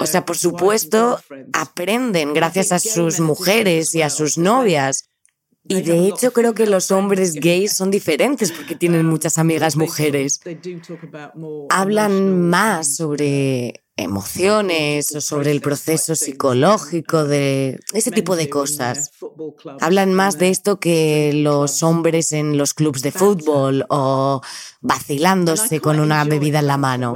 [0.00, 1.20] O sea, por supuesto,
[1.52, 5.10] aprenden gracias a sus mujeres y a sus novias.
[5.68, 10.40] Y de hecho creo que los hombres gays son diferentes porque tienen muchas amigas mujeres.
[11.70, 19.10] Hablan más sobre emociones o sobre el proceso psicológico de ese tipo de cosas.
[19.80, 24.42] Hablan más de esto que los hombres en los clubs de fútbol o
[24.80, 27.14] vacilándose con una bebida en la mano.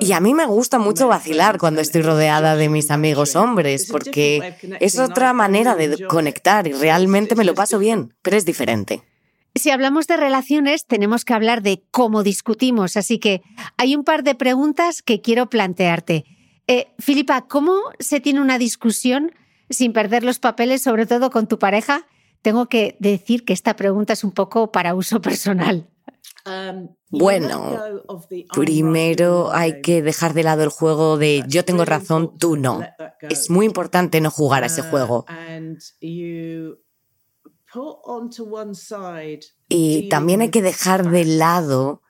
[0.00, 4.54] Y a mí me gusta mucho vacilar cuando estoy rodeada de mis amigos hombres, porque
[4.80, 9.02] es otra manera de conectar y realmente me lo paso bien, pero es diferente.
[9.54, 13.42] Si hablamos de relaciones, tenemos que hablar de cómo discutimos, así que
[13.76, 16.24] hay un par de preguntas que quiero plantearte.
[16.66, 19.32] Eh, Filipa, ¿cómo se tiene una discusión
[19.70, 22.06] sin perder los papeles, sobre todo con tu pareja?
[22.42, 25.88] Tengo que decir que esta pregunta es un poco para uso personal.
[26.46, 27.78] Um, bueno,
[28.54, 32.80] primero hay que dejar de lado el juego de yo tengo razón, tú no.
[33.22, 35.26] Es muy importante no jugar a ese uh, juego.
[39.68, 42.02] Y también hay que dejar de lado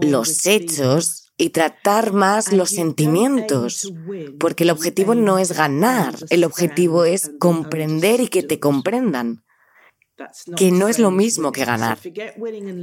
[0.00, 3.92] los hechos y tratar más los sentimientos,
[4.38, 9.44] porque el objetivo no es ganar, el objetivo es comprender y que te comprendan,
[10.56, 11.98] que no es lo mismo que ganar.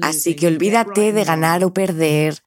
[0.01, 2.39] Así que olvídate de ganar o perder,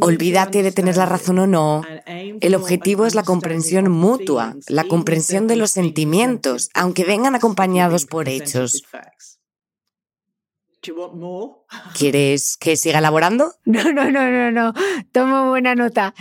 [0.00, 1.82] Olvídate de tener la razón o no.
[2.06, 8.28] El objetivo es la comprensión mutua, la comprensión de los sentimientos, aunque vengan acompañados por
[8.28, 8.82] hechos.
[11.96, 13.52] ¿Quieres que siga elaborando?
[13.64, 14.72] No, no, no, no, no.
[15.12, 16.14] Tomo buena nota.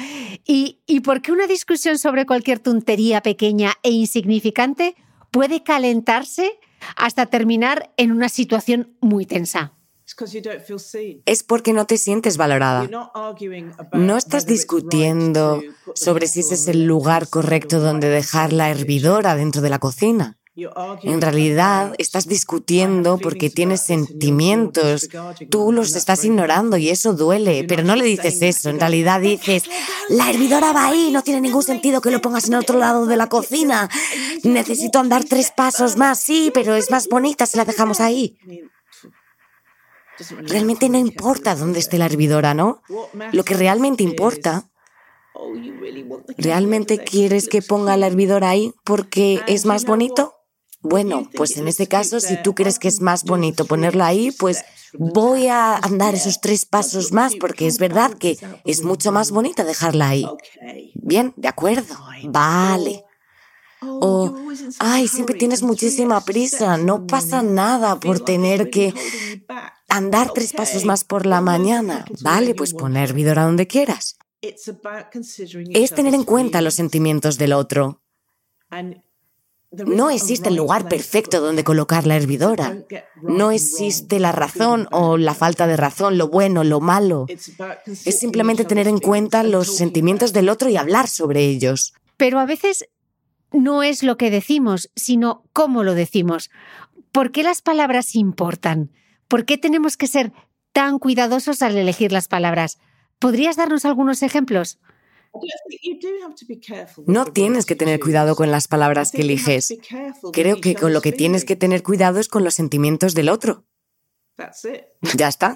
[0.46, 4.96] ¿Y, ¿Y por qué una discusión sobre cualquier tontería pequeña e insignificante
[5.32, 6.60] puede calentarse
[6.96, 9.77] hasta terminar en una situación muy tensa?
[11.26, 12.90] Es porque no te sientes valorada.
[13.94, 15.62] No estás discutiendo
[15.94, 20.38] sobre si ese es el lugar correcto donde dejar la hervidora dentro de la cocina.
[21.04, 25.08] En realidad estás discutiendo porque tienes sentimientos,
[25.52, 29.66] tú los estás ignorando y eso duele, pero no le dices eso, en realidad dices,
[30.10, 33.18] la hervidora va ahí, no tiene ningún sentido que lo pongas en otro lado de
[33.18, 33.88] la cocina,
[34.44, 38.36] necesito andar tres pasos más, sí, pero es más bonita si la dejamos ahí.
[40.42, 42.82] Realmente no importa dónde esté la hervidora, ¿no?
[43.32, 44.70] Lo que realmente importa
[46.38, 50.34] ¿Realmente quieres que ponga la hervidora ahí porque es más bonito?
[50.82, 54.64] Bueno, pues en este caso, si tú crees que es más bonito ponerla ahí, pues
[54.94, 59.64] voy a andar esos tres pasos más porque es verdad que es mucho más bonita
[59.64, 60.26] dejarla ahí.
[60.94, 61.96] Bien, de acuerdo.
[62.26, 63.04] Vale.
[63.82, 64.36] O,
[64.80, 68.94] ay, siempre tienes muchísima prisa, no pasa nada por tener que
[69.88, 72.06] andar tres pasos más por la mañana.
[72.22, 74.18] Vale, pues pon hervidora donde quieras.
[74.42, 78.02] Es tener en cuenta los sentimientos del otro.
[79.72, 82.78] No existe el lugar perfecto donde colocar la hervidora.
[83.22, 87.26] No existe la razón o la falta de razón, lo bueno, lo malo.
[87.28, 91.94] Es simplemente tener en cuenta los sentimientos del otro y hablar sobre ellos.
[92.16, 92.88] Pero a veces
[93.52, 96.50] no es lo que decimos, sino cómo lo decimos.
[97.12, 98.92] ¿Por qué las palabras importan?
[99.28, 100.32] ¿Por qué tenemos que ser
[100.72, 102.80] tan cuidadosos al elegir las palabras?
[103.20, 104.80] ¿Podrías darnos algunos ejemplos?
[107.06, 109.78] No tienes que tener cuidado con las palabras que eliges.
[110.34, 113.66] Creo que con lo que tienes que tener cuidado es con los sentimientos del otro.
[115.16, 115.56] Ya está.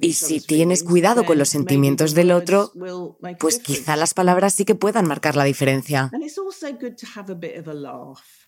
[0.00, 2.72] Y si tienes cuidado con los sentimientos del otro,
[3.40, 6.10] pues quizá las palabras sí que puedan marcar la diferencia.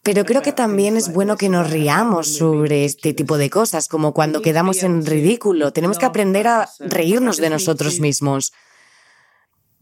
[0.03, 4.15] Pero creo que también es bueno que nos riamos sobre este tipo de cosas, como
[4.15, 5.73] cuando quedamos en ridículo.
[5.73, 8.53] Tenemos que aprender a reírnos de nosotros mismos.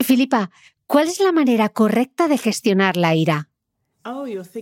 [0.01, 0.51] Filipa,
[0.87, 3.51] ¿cuál es la manera correcta de gestionar la ira?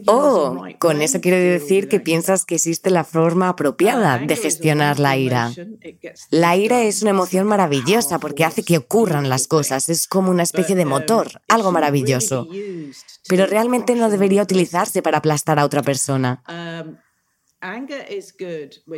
[0.07, 5.16] Oh, con eso quiero decir que piensas que existe la forma apropiada de gestionar la
[5.16, 5.52] ira.
[6.31, 10.42] La ira es una emoción maravillosa porque hace que ocurran las cosas, es como una
[10.42, 12.48] especie de motor, algo maravilloso.
[13.29, 16.42] Pero realmente no debería utilizarse para aplastar a otra persona.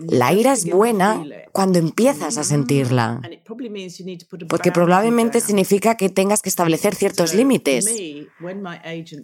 [0.09, 3.21] La ira es buena cuando empiezas a sentirla,
[4.49, 7.87] porque probablemente significa que tengas que establecer ciertos límites.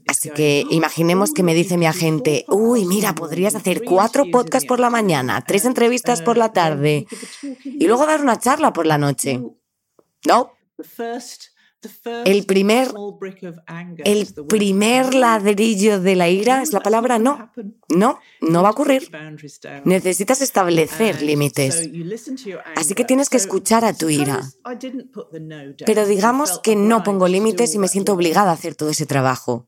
[0.07, 4.78] Así que imaginemos que me dice mi agente, uy, mira, podrías hacer cuatro podcasts por
[4.78, 7.07] la mañana, tres entrevistas por la tarde
[7.64, 9.43] y luego dar una charla por la noche.
[10.26, 10.53] No.
[12.24, 12.89] El primer,
[14.05, 17.51] el primer ladrillo de la ira es la palabra no.
[17.89, 19.11] No, no va a ocurrir.
[19.85, 21.91] Necesitas establecer límites.
[22.76, 24.43] Así que tienes que escuchar a tu ira.
[25.85, 29.66] Pero digamos que no pongo límites y me siento obligada a hacer todo ese trabajo.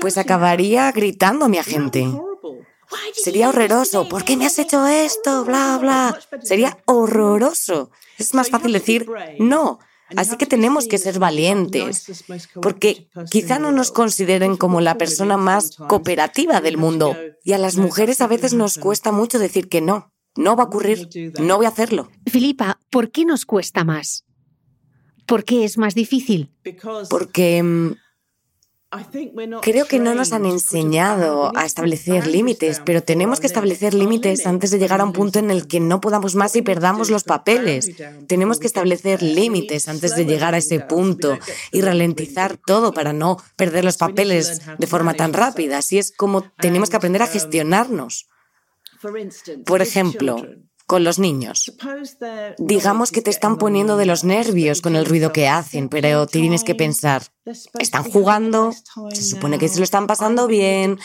[0.00, 2.06] Pues acabaría gritando a mi agente.
[3.14, 4.06] Sería horroroso.
[4.08, 5.44] ¿Por qué me has hecho esto?
[5.44, 6.18] Bla, bla.
[6.42, 7.90] Sería horroroso.
[8.18, 9.08] Es más fácil decir
[9.38, 9.78] no.
[10.16, 12.24] Así que tenemos que ser valientes,
[12.60, 17.16] porque quizá no nos consideren como la persona más cooperativa del mundo.
[17.42, 20.12] Y a las mujeres a veces nos cuesta mucho decir que no.
[20.36, 21.08] No va a ocurrir.
[21.38, 22.10] No voy a hacerlo.
[22.26, 24.24] Filipa, ¿por qué nos cuesta más?
[25.26, 26.52] ¿Por qué es más difícil?
[27.08, 27.92] Porque mm,
[29.62, 34.70] Creo que no nos han enseñado a establecer límites, pero tenemos que establecer límites antes
[34.70, 37.90] de llegar a un punto en el que no podamos más y perdamos los papeles.
[38.26, 41.38] Tenemos que establecer límites antes de llegar a ese punto
[41.72, 45.78] y ralentizar todo para no perder los papeles de forma tan rápida.
[45.78, 48.28] Así es como tenemos que aprender a gestionarnos.
[49.66, 50.42] Por ejemplo,
[50.86, 51.74] con los niños.
[52.58, 56.64] Digamos que te están poniendo de los nervios con el ruido que hacen, pero tienes
[56.64, 57.22] que pensar,
[57.78, 58.72] están jugando,
[59.12, 60.98] se supone que se lo están pasando bien,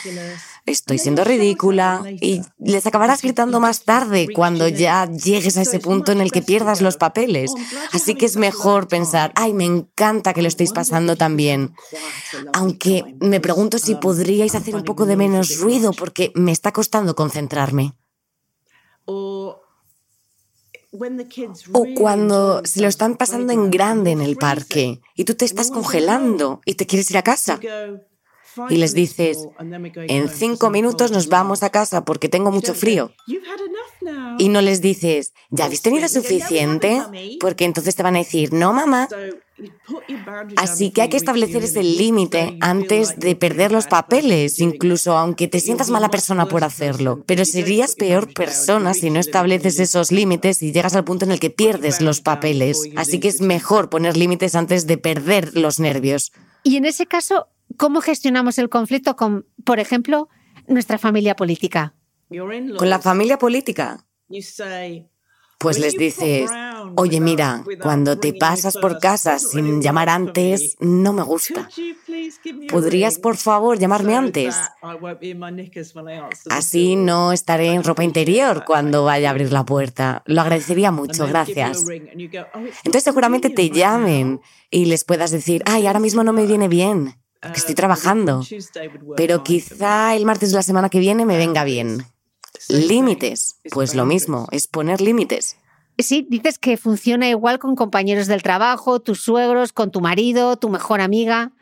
[0.64, 6.12] estoy siendo ridícula y les acabarás gritando más tarde cuando ya llegues a ese punto
[6.12, 7.52] en el que pierdas los papeles.
[7.92, 11.74] Así que es mejor pensar, ay, me encanta que lo estéis pasando tan bien.
[12.54, 17.14] Aunque me pregunto si podríais hacer un poco de menos ruido porque me está costando
[17.14, 17.94] concentrarme.
[21.72, 25.70] O cuando se lo están pasando en grande en el parque y tú te estás
[25.70, 27.60] congelando y te quieres ir a casa.
[28.68, 33.12] Y les dices, en cinco minutos nos vamos a casa porque tengo mucho frío.
[34.38, 37.02] Y no les dices, ¿ya habéis tenido suficiente?
[37.40, 39.08] Porque entonces te van a decir, no, mamá.
[40.56, 45.60] Así que hay que establecer ese límite antes de perder los papeles, incluso aunque te
[45.60, 47.22] sientas mala persona por hacerlo.
[47.26, 51.40] Pero serías peor persona si no estableces esos límites y llegas al punto en el
[51.40, 52.80] que pierdes los papeles.
[52.96, 56.32] Así que es mejor poner límites antes de perder los nervios.
[56.62, 57.48] Y en ese caso,
[57.80, 60.28] ¿cómo gestionamos el conflicto con, por ejemplo,
[60.68, 61.94] nuestra familia política?
[62.28, 64.04] Con la familia política.
[65.58, 66.50] Pues les dices,
[66.96, 71.70] oye mira, cuando te pasas por casa sin llamar antes, no me gusta.
[72.70, 74.54] ¿Podrías por favor llamarme antes?
[76.50, 80.22] Así no estaré en ropa interior cuando vaya a abrir la puerta.
[80.26, 81.82] Lo agradecería mucho, gracias.
[82.84, 87.20] Entonces seguramente te llamen y les puedas decir, ay, ahora mismo no me viene bien,
[87.40, 88.42] que estoy trabajando,
[89.16, 92.04] pero quizá el martes de la semana que viene me venga bien.
[92.68, 93.56] Límites.
[93.70, 95.56] Pues lo mismo, es poner límites.
[95.98, 100.68] Sí, dices que funciona igual con compañeros del trabajo, tus suegros, con tu marido, tu
[100.68, 101.52] mejor amiga.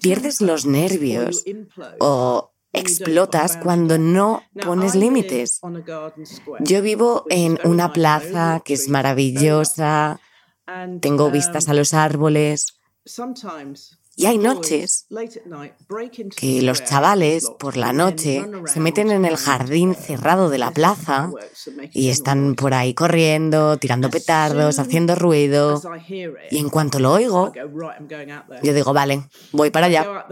[0.00, 1.44] Pierdes los nervios
[1.98, 5.60] o explotas cuando no pones límites.
[6.60, 10.20] Yo vivo en una plaza que es maravillosa,
[11.00, 12.78] tengo vistas a los árboles.
[14.14, 15.06] Y hay noches
[16.36, 21.30] que los chavales por la noche se meten en el jardín cerrado de la plaza
[21.92, 25.80] y están por ahí corriendo, tirando petardos, haciendo ruido.
[26.50, 27.52] Y en cuanto lo oigo,
[28.62, 30.26] yo digo, vale, voy para allá.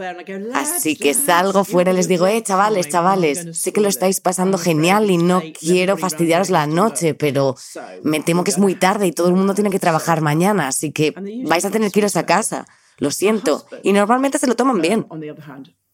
[0.53, 4.59] Así que salgo fuera y les digo, eh, chavales, chavales, sé que lo estáis pasando
[4.59, 7.55] genial y no quiero fastidiaros la noche, pero
[8.03, 10.91] me temo que es muy tarde y todo el mundo tiene que trabajar mañana, así
[10.91, 11.15] que
[11.45, 12.67] vais a tener que iros a casa.
[13.01, 13.65] Lo siento.
[13.81, 15.07] Y normalmente se lo toman bien.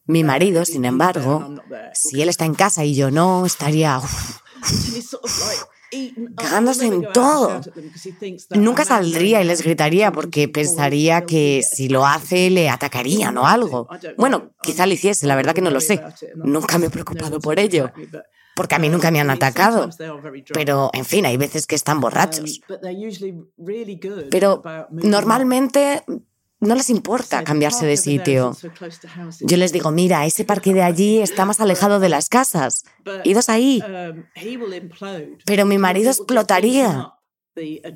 [0.04, 1.54] Mi marido, sin embargo,
[1.94, 3.98] si él está en casa y yo no, estaría
[6.36, 7.62] cagándose en todo.
[8.50, 13.88] Nunca saldría y les gritaría porque pensaría que si lo hace le atacarían o algo.
[14.18, 16.02] Bueno, quizá lo hiciese, la verdad que no lo sé.
[16.36, 17.90] Nunca me he preocupado por ello
[18.58, 19.88] porque a mí nunca me han atacado.
[20.52, 22.60] Pero, en fin, hay veces que están borrachos.
[24.30, 26.02] Pero normalmente
[26.60, 28.56] no les importa cambiarse de sitio.
[29.40, 32.84] Yo les digo, mira, ese parque de allí está más alejado de las casas.
[33.24, 33.82] Idos ahí.
[35.44, 37.12] Pero mi marido explotaría.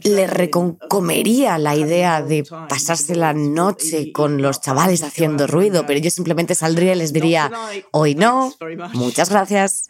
[0.04, 6.10] Le reconcomería la idea de pasarse la noche con los chavales haciendo ruido, pero yo
[6.10, 7.50] simplemente saldría y les diría,
[7.92, 8.52] hoy no,
[8.92, 9.88] muchas gracias.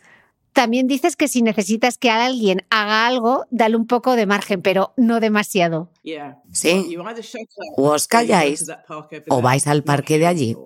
[0.52, 4.92] También dices que si necesitas que alguien haga algo, dale un poco de margen, pero
[4.96, 5.90] no demasiado.
[6.52, 6.96] Sí.
[7.76, 8.66] O os calláis
[9.28, 10.56] o vais al parque de allí.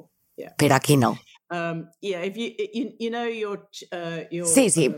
[0.59, 1.19] Pero aquí no.
[4.45, 4.95] Sí, sí.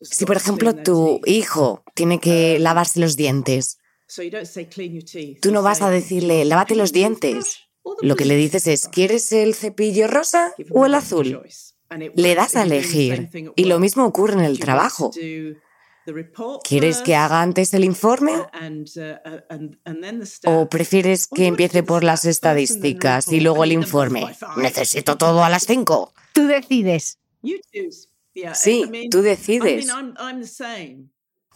[0.00, 3.78] Si, por ejemplo, tu hijo tiene que lavarse los dientes,
[5.42, 7.58] tú no vas a decirle, lávate los dientes.
[8.00, 11.40] Lo que le dices es, ¿quieres el cepillo rosa o el azul?
[12.14, 13.28] Le das a elegir.
[13.56, 15.10] Y lo mismo ocurre en el trabajo.
[16.62, 18.32] ¿Quieres que haga antes el informe?
[20.46, 24.26] ¿O prefieres que empiece por las estadísticas y luego el informe?
[24.56, 26.12] Necesito todo a las cinco.
[26.32, 27.18] Tú decides.
[28.54, 29.88] Sí, tú decides.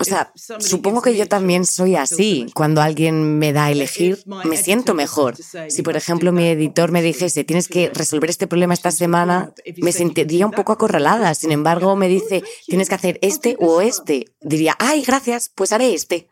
[0.01, 2.47] O sea, supongo que yo también soy así.
[2.55, 5.37] Cuando alguien me da a elegir, me siento mejor.
[5.37, 9.93] Si, por ejemplo, mi editor me dijese, tienes que resolver este problema esta semana, me
[9.93, 11.35] sentiría un poco acorralada.
[11.35, 14.25] Sin embargo, me dice, tienes que hacer este o este.
[14.41, 16.29] Diría, ay, gracias, pues haré este.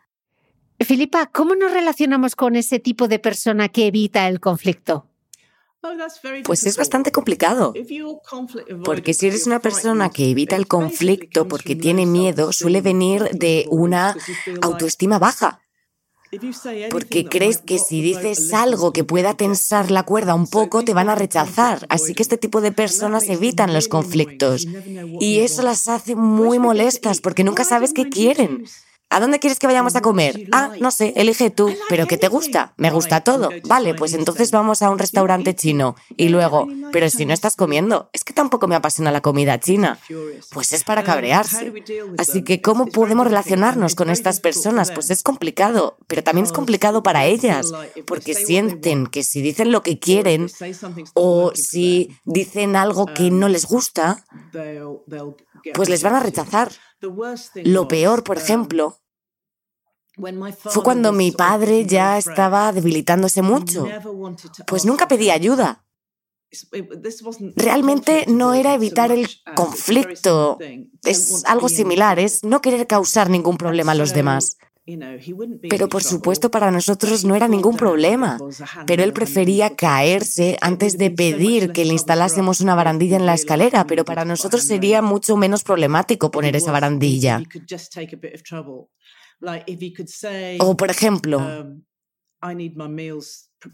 [0.79, 5.08] Filipa, ¿cómo nos relacionamos con ese tipo de persona que evita el conflicto?
[6.43, 7.73] Pues es bastante complicado,
[8.83, 13.65] porque si eres una persona que evita el conflicto porque tiene miedo, suele venir de
[13.69, 14.15] una
[14.61, 15.61] autoestima baja.
[16.91, 21.09] Porque crees que si dices algo que pueda tensar la cuerda un poco, te van
[21.09, 21.87] a rechazar.
[21.89, 24.67] Así que este tipo de personas evitan los conflictos.
[25.19, 28.65] Y eso las hace muy molestas porque nunca sabes qué quieren.
[29.11, 30.47] ¿A dónde quieres que vayamos a comer?
[30.51, 31.73] Ah, no sé, elige tú.
[31.89, 32.73] ¿Pero qué te gusta?
[32.77, 33.49] Me gusta todo.
[33.65, 35.95] Vale, pues entonces vamos a un restaurante chino.
[36.15, 39.97] Y luego, pero si no estás comiendo, es que tampoco me apasiona la comida china.
[40.51, 41.73] Pues es para cabrearse.
[42.19, 44.91] Así que, ¿cómo podemos relacionarnos con estas personas?
[44.91, 47.71] Pues es complicado, pero también es complicado para ellas,
[48.05, 50.51] porque sienten que si dicen lo que quieren
[51.15, 54.23] o si dicen algo que no les gusta,
[55.73, 56.71] pues les van a rechazar.
[57.55, 58.97] Lo peor, por ejemplo,
[60.57, 63.87] fue cuando mi padre ya estaba debilitándose mucho,
[64.67, 65.85] pues nunca pedí ayuda.
[67.55, 70.57] Realmente no era evitar el conflicto,
[71.03, 74.57] es algo similar, es no querer causar ningún problema a los demás.
[75.69, 78.37] Pero por supuesto para nosotros no era ningún problema,
[78.85, 83.85] pero él prefería caerse antes de pedir que le instalásemos una barandilla en la escalera,
[83.85, 87.41] pero para nosotros sería mucho menos problemático poner esa barandilla.
[90.59, 91.83] O por ejemplo, um,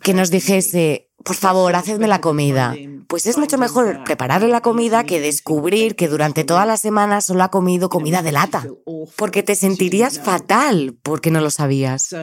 [0.02, 2.76] que nos dijese, por favor, hacedme la comida.
[3.08, 7.44] Pues es mucho mejor prepararle la comida que descubrir que durante toda la semana solo
[7.44, 8.66] ha comido comida de lata,
[9.16, 12.14] porque te sentirías fatal porque no lo sabías.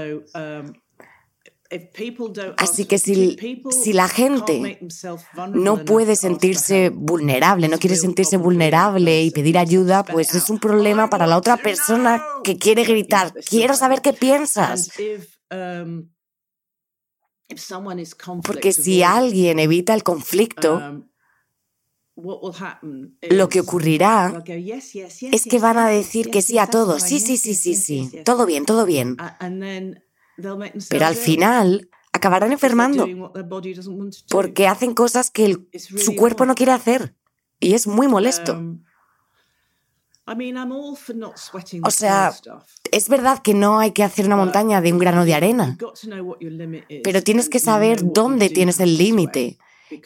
[2.58, 3.36] Así que si,
[3.70, 4.78] si, la gente
[5.54, 11.08] no puede sentirse vulnerable, no quiere sentirse vulnerable y pedir ayuda, pues es un problema
[11.08, 14.90] para la otra persona que quiere gritar, quiero saber qué piensas.
[18.26, 21.04] Um, porque si alguien evita el conflicto, um,
[23.30, 27.00] lo que ocurrirá es que van a decir que sí a todo.
[27.00, 28.10] Sí, sí, sí, sí, sí.
[28.24, 29.16] Todo bien, todo bien.
[30.88, 33.32] Pero al final acabarán enfermando
[34.28, 37.16] porque hacen cosas que su cuerpo no quiere hacer.
[37.58, 38.60] Y es muy molesto.
[40.24, 42.32] O sea,
[42.92, 45.76] es verdad que no hay que hacer una montaña de un grano de arena,
[47.02, 49.58] pero tienes que saber dónde tienes el límite.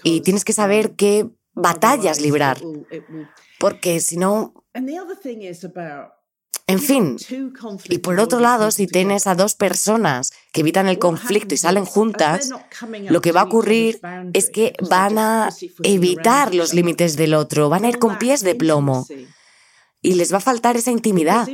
[0.03, 2.59] Y tienes que saber um, qué batallas librar,
[3.61, 4.53] porque si no...
[6.69, 7.17] En fin,
[7.89, 11.85] y por otro lado, si tienes a dos personas que evitan el conflicto y salen
[11.85, 12.51] juntas,
[13.09, 14.01] lo que va a ocurrir
[14.33, 15.51] es que van a
[15.85, 19.07] evitar los límites del otro, van a ir con pies de plomo
[20.03, 21.49] y les va a faltar esa intimidad.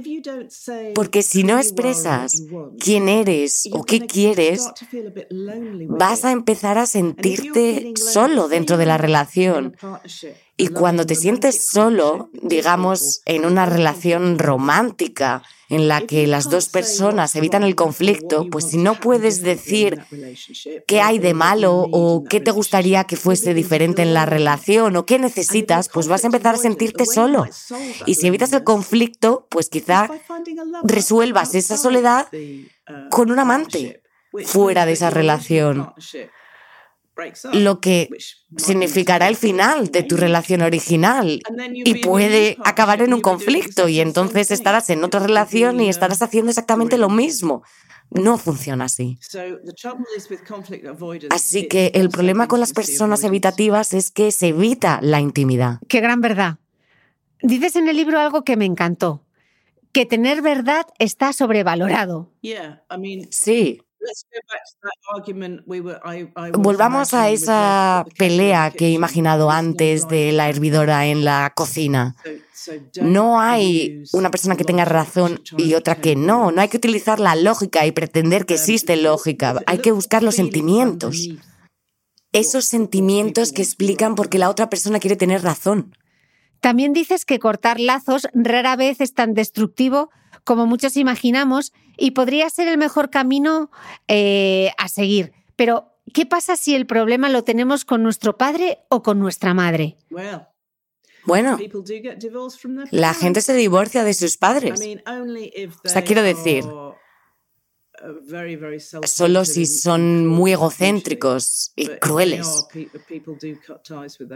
[0.95, 2.43] Porque si no expresas
[2.79, 4.69] quién eres o qué quieres,
[5.89, 9.77] vas a empezar a sentirte solo dentro de la relación.
[10.57, 15.43] Y cuando te sientes solo, digamos, en una relación romántica,
[15.73, 20.03] en la que las dos personas evitan el conflicto, pues si no puedes decir
[20.87, 25.07] qué hay de malo o qué te gustaría que fuese diferente en la relación o
[25.07, 27.47] qué necesitas, pues vas a empezar a sentirte solo.
[28.05, 30.11] Y si evitas el conflicto, pues quizá
[30.85, 32.29] resuelvas esa soledad
[33.11, 34.03] con un amante
[34.45, 35.95] fuera de esa relación
[37.53, 38.09] lo que
[38.57, 41.43] significará el final de tu relación original
[41.73, 46.51] y puede acabar en un conflicto y entonces estarás en otra relación y estarás haciendo
[46.51, 47.63] exactamente lo mismo.
[48.11, 49.19] No funciona así.
[51.31, 55.79] Así que el problema con las personas evitativas es que se evita la intimidad.
[55.89, 56.59] Qué gran verdad.
[57.43, 59.25] Dices en el libro algo que me encantó,
[59.93, 62.33] que tener verdad está sobrevalorado.
[63.31, 63.81] Sí.
[66.55, 72.17] Volvamos a esa pelea que he imaginado antes de la hervidora en la cocina.
[73.01, 76.51] No hay una persona que tenga razón y otra que no.
[76.51, 79.61] No hay que utilizar la lógica y pretender que existe lógica.
[79.67, 81.29] Hay que buscar los sentimientos.
[82.33, 85.97] Esos sentimientos que explican por qué la otra persona quiere tener razón.
[86.61, 90.11] También dices que cortar lazos rara vez es tan destructivo
[90.45, 93.71] como muchos imaginamos y podría ser el mejor camino
[94.09, 95.33] eh, a seguir.
[95.57, 99.97] Pero, ¿qué pasa si el problema lo tenemos con nuestro padre o con nuestra madre?
[101.25, 101.59] Bueno,
[102.91, 104.81] la gente se divorcia de sus padres.
[105.85, 106.65] O sea, quiero decir,
[109.07, 112.67] solo si son muy egocéntricos y crueles.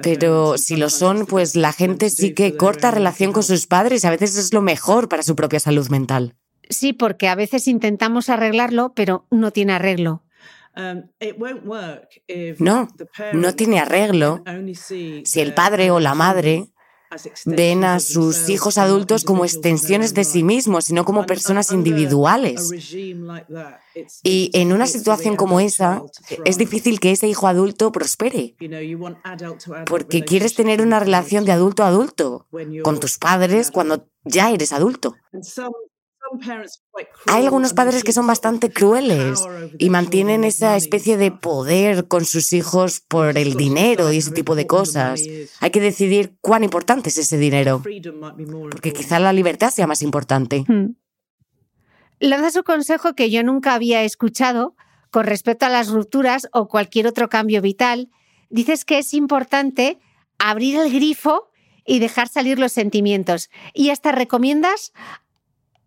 [0.02, 4.07] Pero si lo son, pues la gente sí que corta relación con sus padres y
[4.07, 6.36] a veces es lo mejor para su propia salud mental.
[6.68, 10.22] Sí, porque a veces intentamos arreglarlo, pero no tiene arreglo.
[10.76, 11.04] Um,
[12.58, 12.88] no,
[13.32, 14.44] no tiene arreglo
[14.74, 16.68] si el padre o la madre
[17.44, 22.70] ven a sus hijos adultos como extensiones de sí mismos, sino como personas individuales.
[24.22, 26.02] Y en una situación como esa,
[26.44, 28.56] es difícil que ese hijo adulto prospere,
[29.86, 32.46] porque quieres tener una relación de adulto a adulto
[32.82, 35.14] con tus padres cuando ya eres adulto.
[37.27, 39.43] Hay algunos padres que son bastante crueles
[39.79, 44.55] y mantienen esa especie de poder con sus hijos por el dinero y ese tipo
[44.55, 45.20] de cosas.
[45.61, 47.83] Hay que decidir cuán importante es ese dinero,
[48.70, 50.64] porque quizá la libertad sea más importante.
[50.66, 50.97] Hmm.
[52.18, 54.74] Lanza su consejo que yo nunca había escuchado
[55.11, 58.11] con respecto a las rupturas o cualquier otro cambio vital.
[58.49, 59.99] Dices que es importante
[60.39, 61.51] abrir el grifo
[61.87, 63.51] y dejar salir los sentimientos.
[63.72, 64.93] Y hasta recomiendas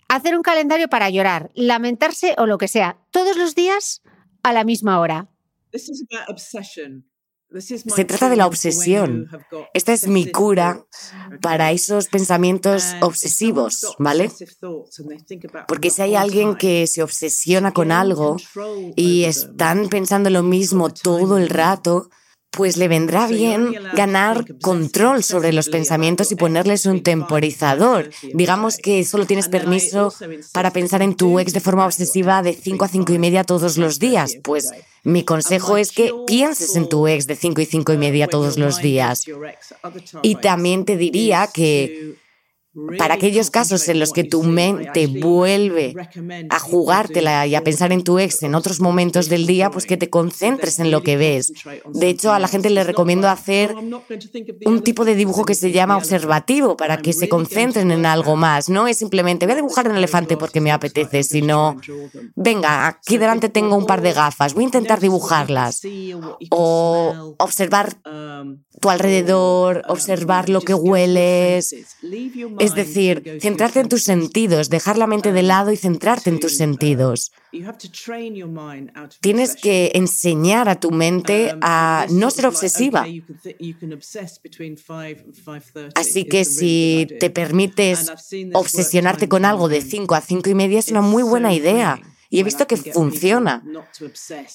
[0.10, 4.01] hacer un calendario para llorar, lamentarse o lo que sea, todos los días
[4.43, 5.30] a la misma hora.
[7.51, 9.28] Se trata de la obsesión.
[9.74, 10.86] Esta es mi cura
[11.41, 14.30] para esos pensamientos obsesivos, ¿vale?
[15.68, 18.38] Porque si hay alguien que se obsesiona con algo
[18.95, 22.10] y están pensando lo mismo todo el rato,
[22.52, 28.10] pues le vendrá bien ganar control sobre los pensamientos y ponerles un temporizador.
[28.34, 30.14] Digamos que solo tienes permiso
[30.52, 33.78] para pensar en tu ex de forma obsesiva de 5 a 5 y media todos
[33.78, 34.38] los días.
[34.43, 34.72] Pues
[35.04, 38.58] mi consejo es que pienses en tu ex de 5 y 5 y media todos
[38.58, 39.26] los días.
[40.24, 42.16] Y también te diría que
[42.97, 45.95] para aquellos casos en los que tu mente vuelve
[46.49, 49.97] a jugártela y a pensar en tu ex en otros momentos del día, pues que
[49.97, 51.51] te concentres en lo que ves.
[51.93, 53.75] De hecho, a la gente le recomiendo hacer
[54.65, 58.69] un tipo de dibujo que se llama observativo para que se concentren en algo más.
[58.69, 61.77] No es simplemente voy a dibujar un elefante porque me apetece, sino
[62.36, 65.82] venga, aquí delante tengo un par de gafas, voy a intentar dibujarlas.
[66.51, 67.97] O observar
[68.80, 71.75] tu alrededor, observar lo que hueles.
[72.59, 76.57] Es decir, centrarte en tus sentidos, dejar la mente de lado y centrarte en tus
[76.57, 77.32] sentidos.
[79.22, 83.05] Tienes que enseñar a tu mente a no ser obsesiva.
[85.95, 88.11] Así que si te permites
[88.53, 91.99] obsesionarte con algo de 5 a 5 y media es una muy buena idea.
[92.32, 93.63] Y he visto que funciona.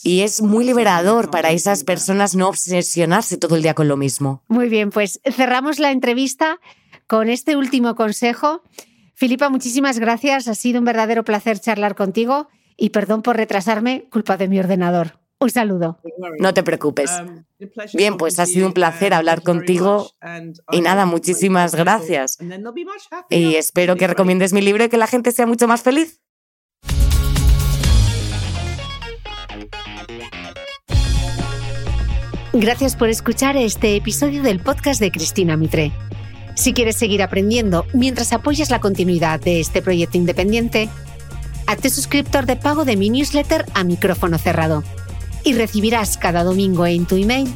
[0.04, 4.44] Y es muy liberador para esas personas no obsesionarse todo el día con lo mismo.
[4.46, 6.60] Muy bien, pues cerramos la entrevista
[7.06, 8.62] con este último consejo.
[9.14, 10.48] Filipa, muchísimas gracias.
[10.48, 15.20] Ha sido un verdadero placer charlar contigo y perdón por retrasarme, culpa de mi ordenador.
[15.40, 16.00] Un saludo.
[16.38, 17.10] No te preocupes.
[17.92, 20.10] Bien, pues ha sido un placer hablar contigo
[20.70, 22.38] y nada, muchísimas gracias.
[23.28, 26.20] Y espero que recomiendes mi libro y que la gente sea mucho más feliz.
[32.56, 35.92] Gracias por escuchar este episodio del podcast de Cristina Mitre.
[36.54, 40.88] Si quieres seguir aprendiendo mientras apoyas la continuidad de este proyecto independiente,
[41.66, 44.84] hazte suscriptor de pago de mi newsletter a micrófono cerrado
[45.42, 47.52] y recibirás cada domingo en tu email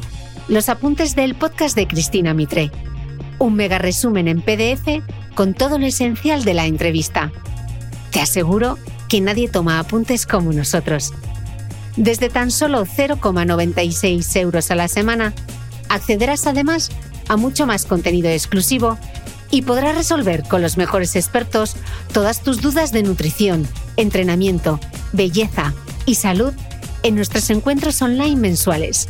[0.47, 2.71] los apuntes del podcast de Cristina Mitre,
[3.37, 7.31] un mega resumen en PDF con todo lo esencial de la entrevista.
[8.11, 8.77] Te aseguro
[9.07, 11.13] que nadie toma apuntes como nosotros.
[11.95, 15.33] Desde tan solo 0,96 euros a la semana,
[15.87, 16.91] accederás además
[17.29, 18.97] a mucho más contenido exclusivo
[19.51, 21.75] y podrás resolver con los mejores expertos
[22.11, 24.79] todas tus dudas de nutrición, entrenamiento,
[25.13, 25.73] belleza
[26.05, 26.53] y salud
[27.03, 29.07] en nuestros encuentros online mensuales.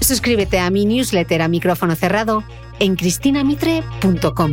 [0.00, 2.44] Suscríbete a mi newsletter a micrófono cerrado
[2.78, 4.52] en cristinamitre.com.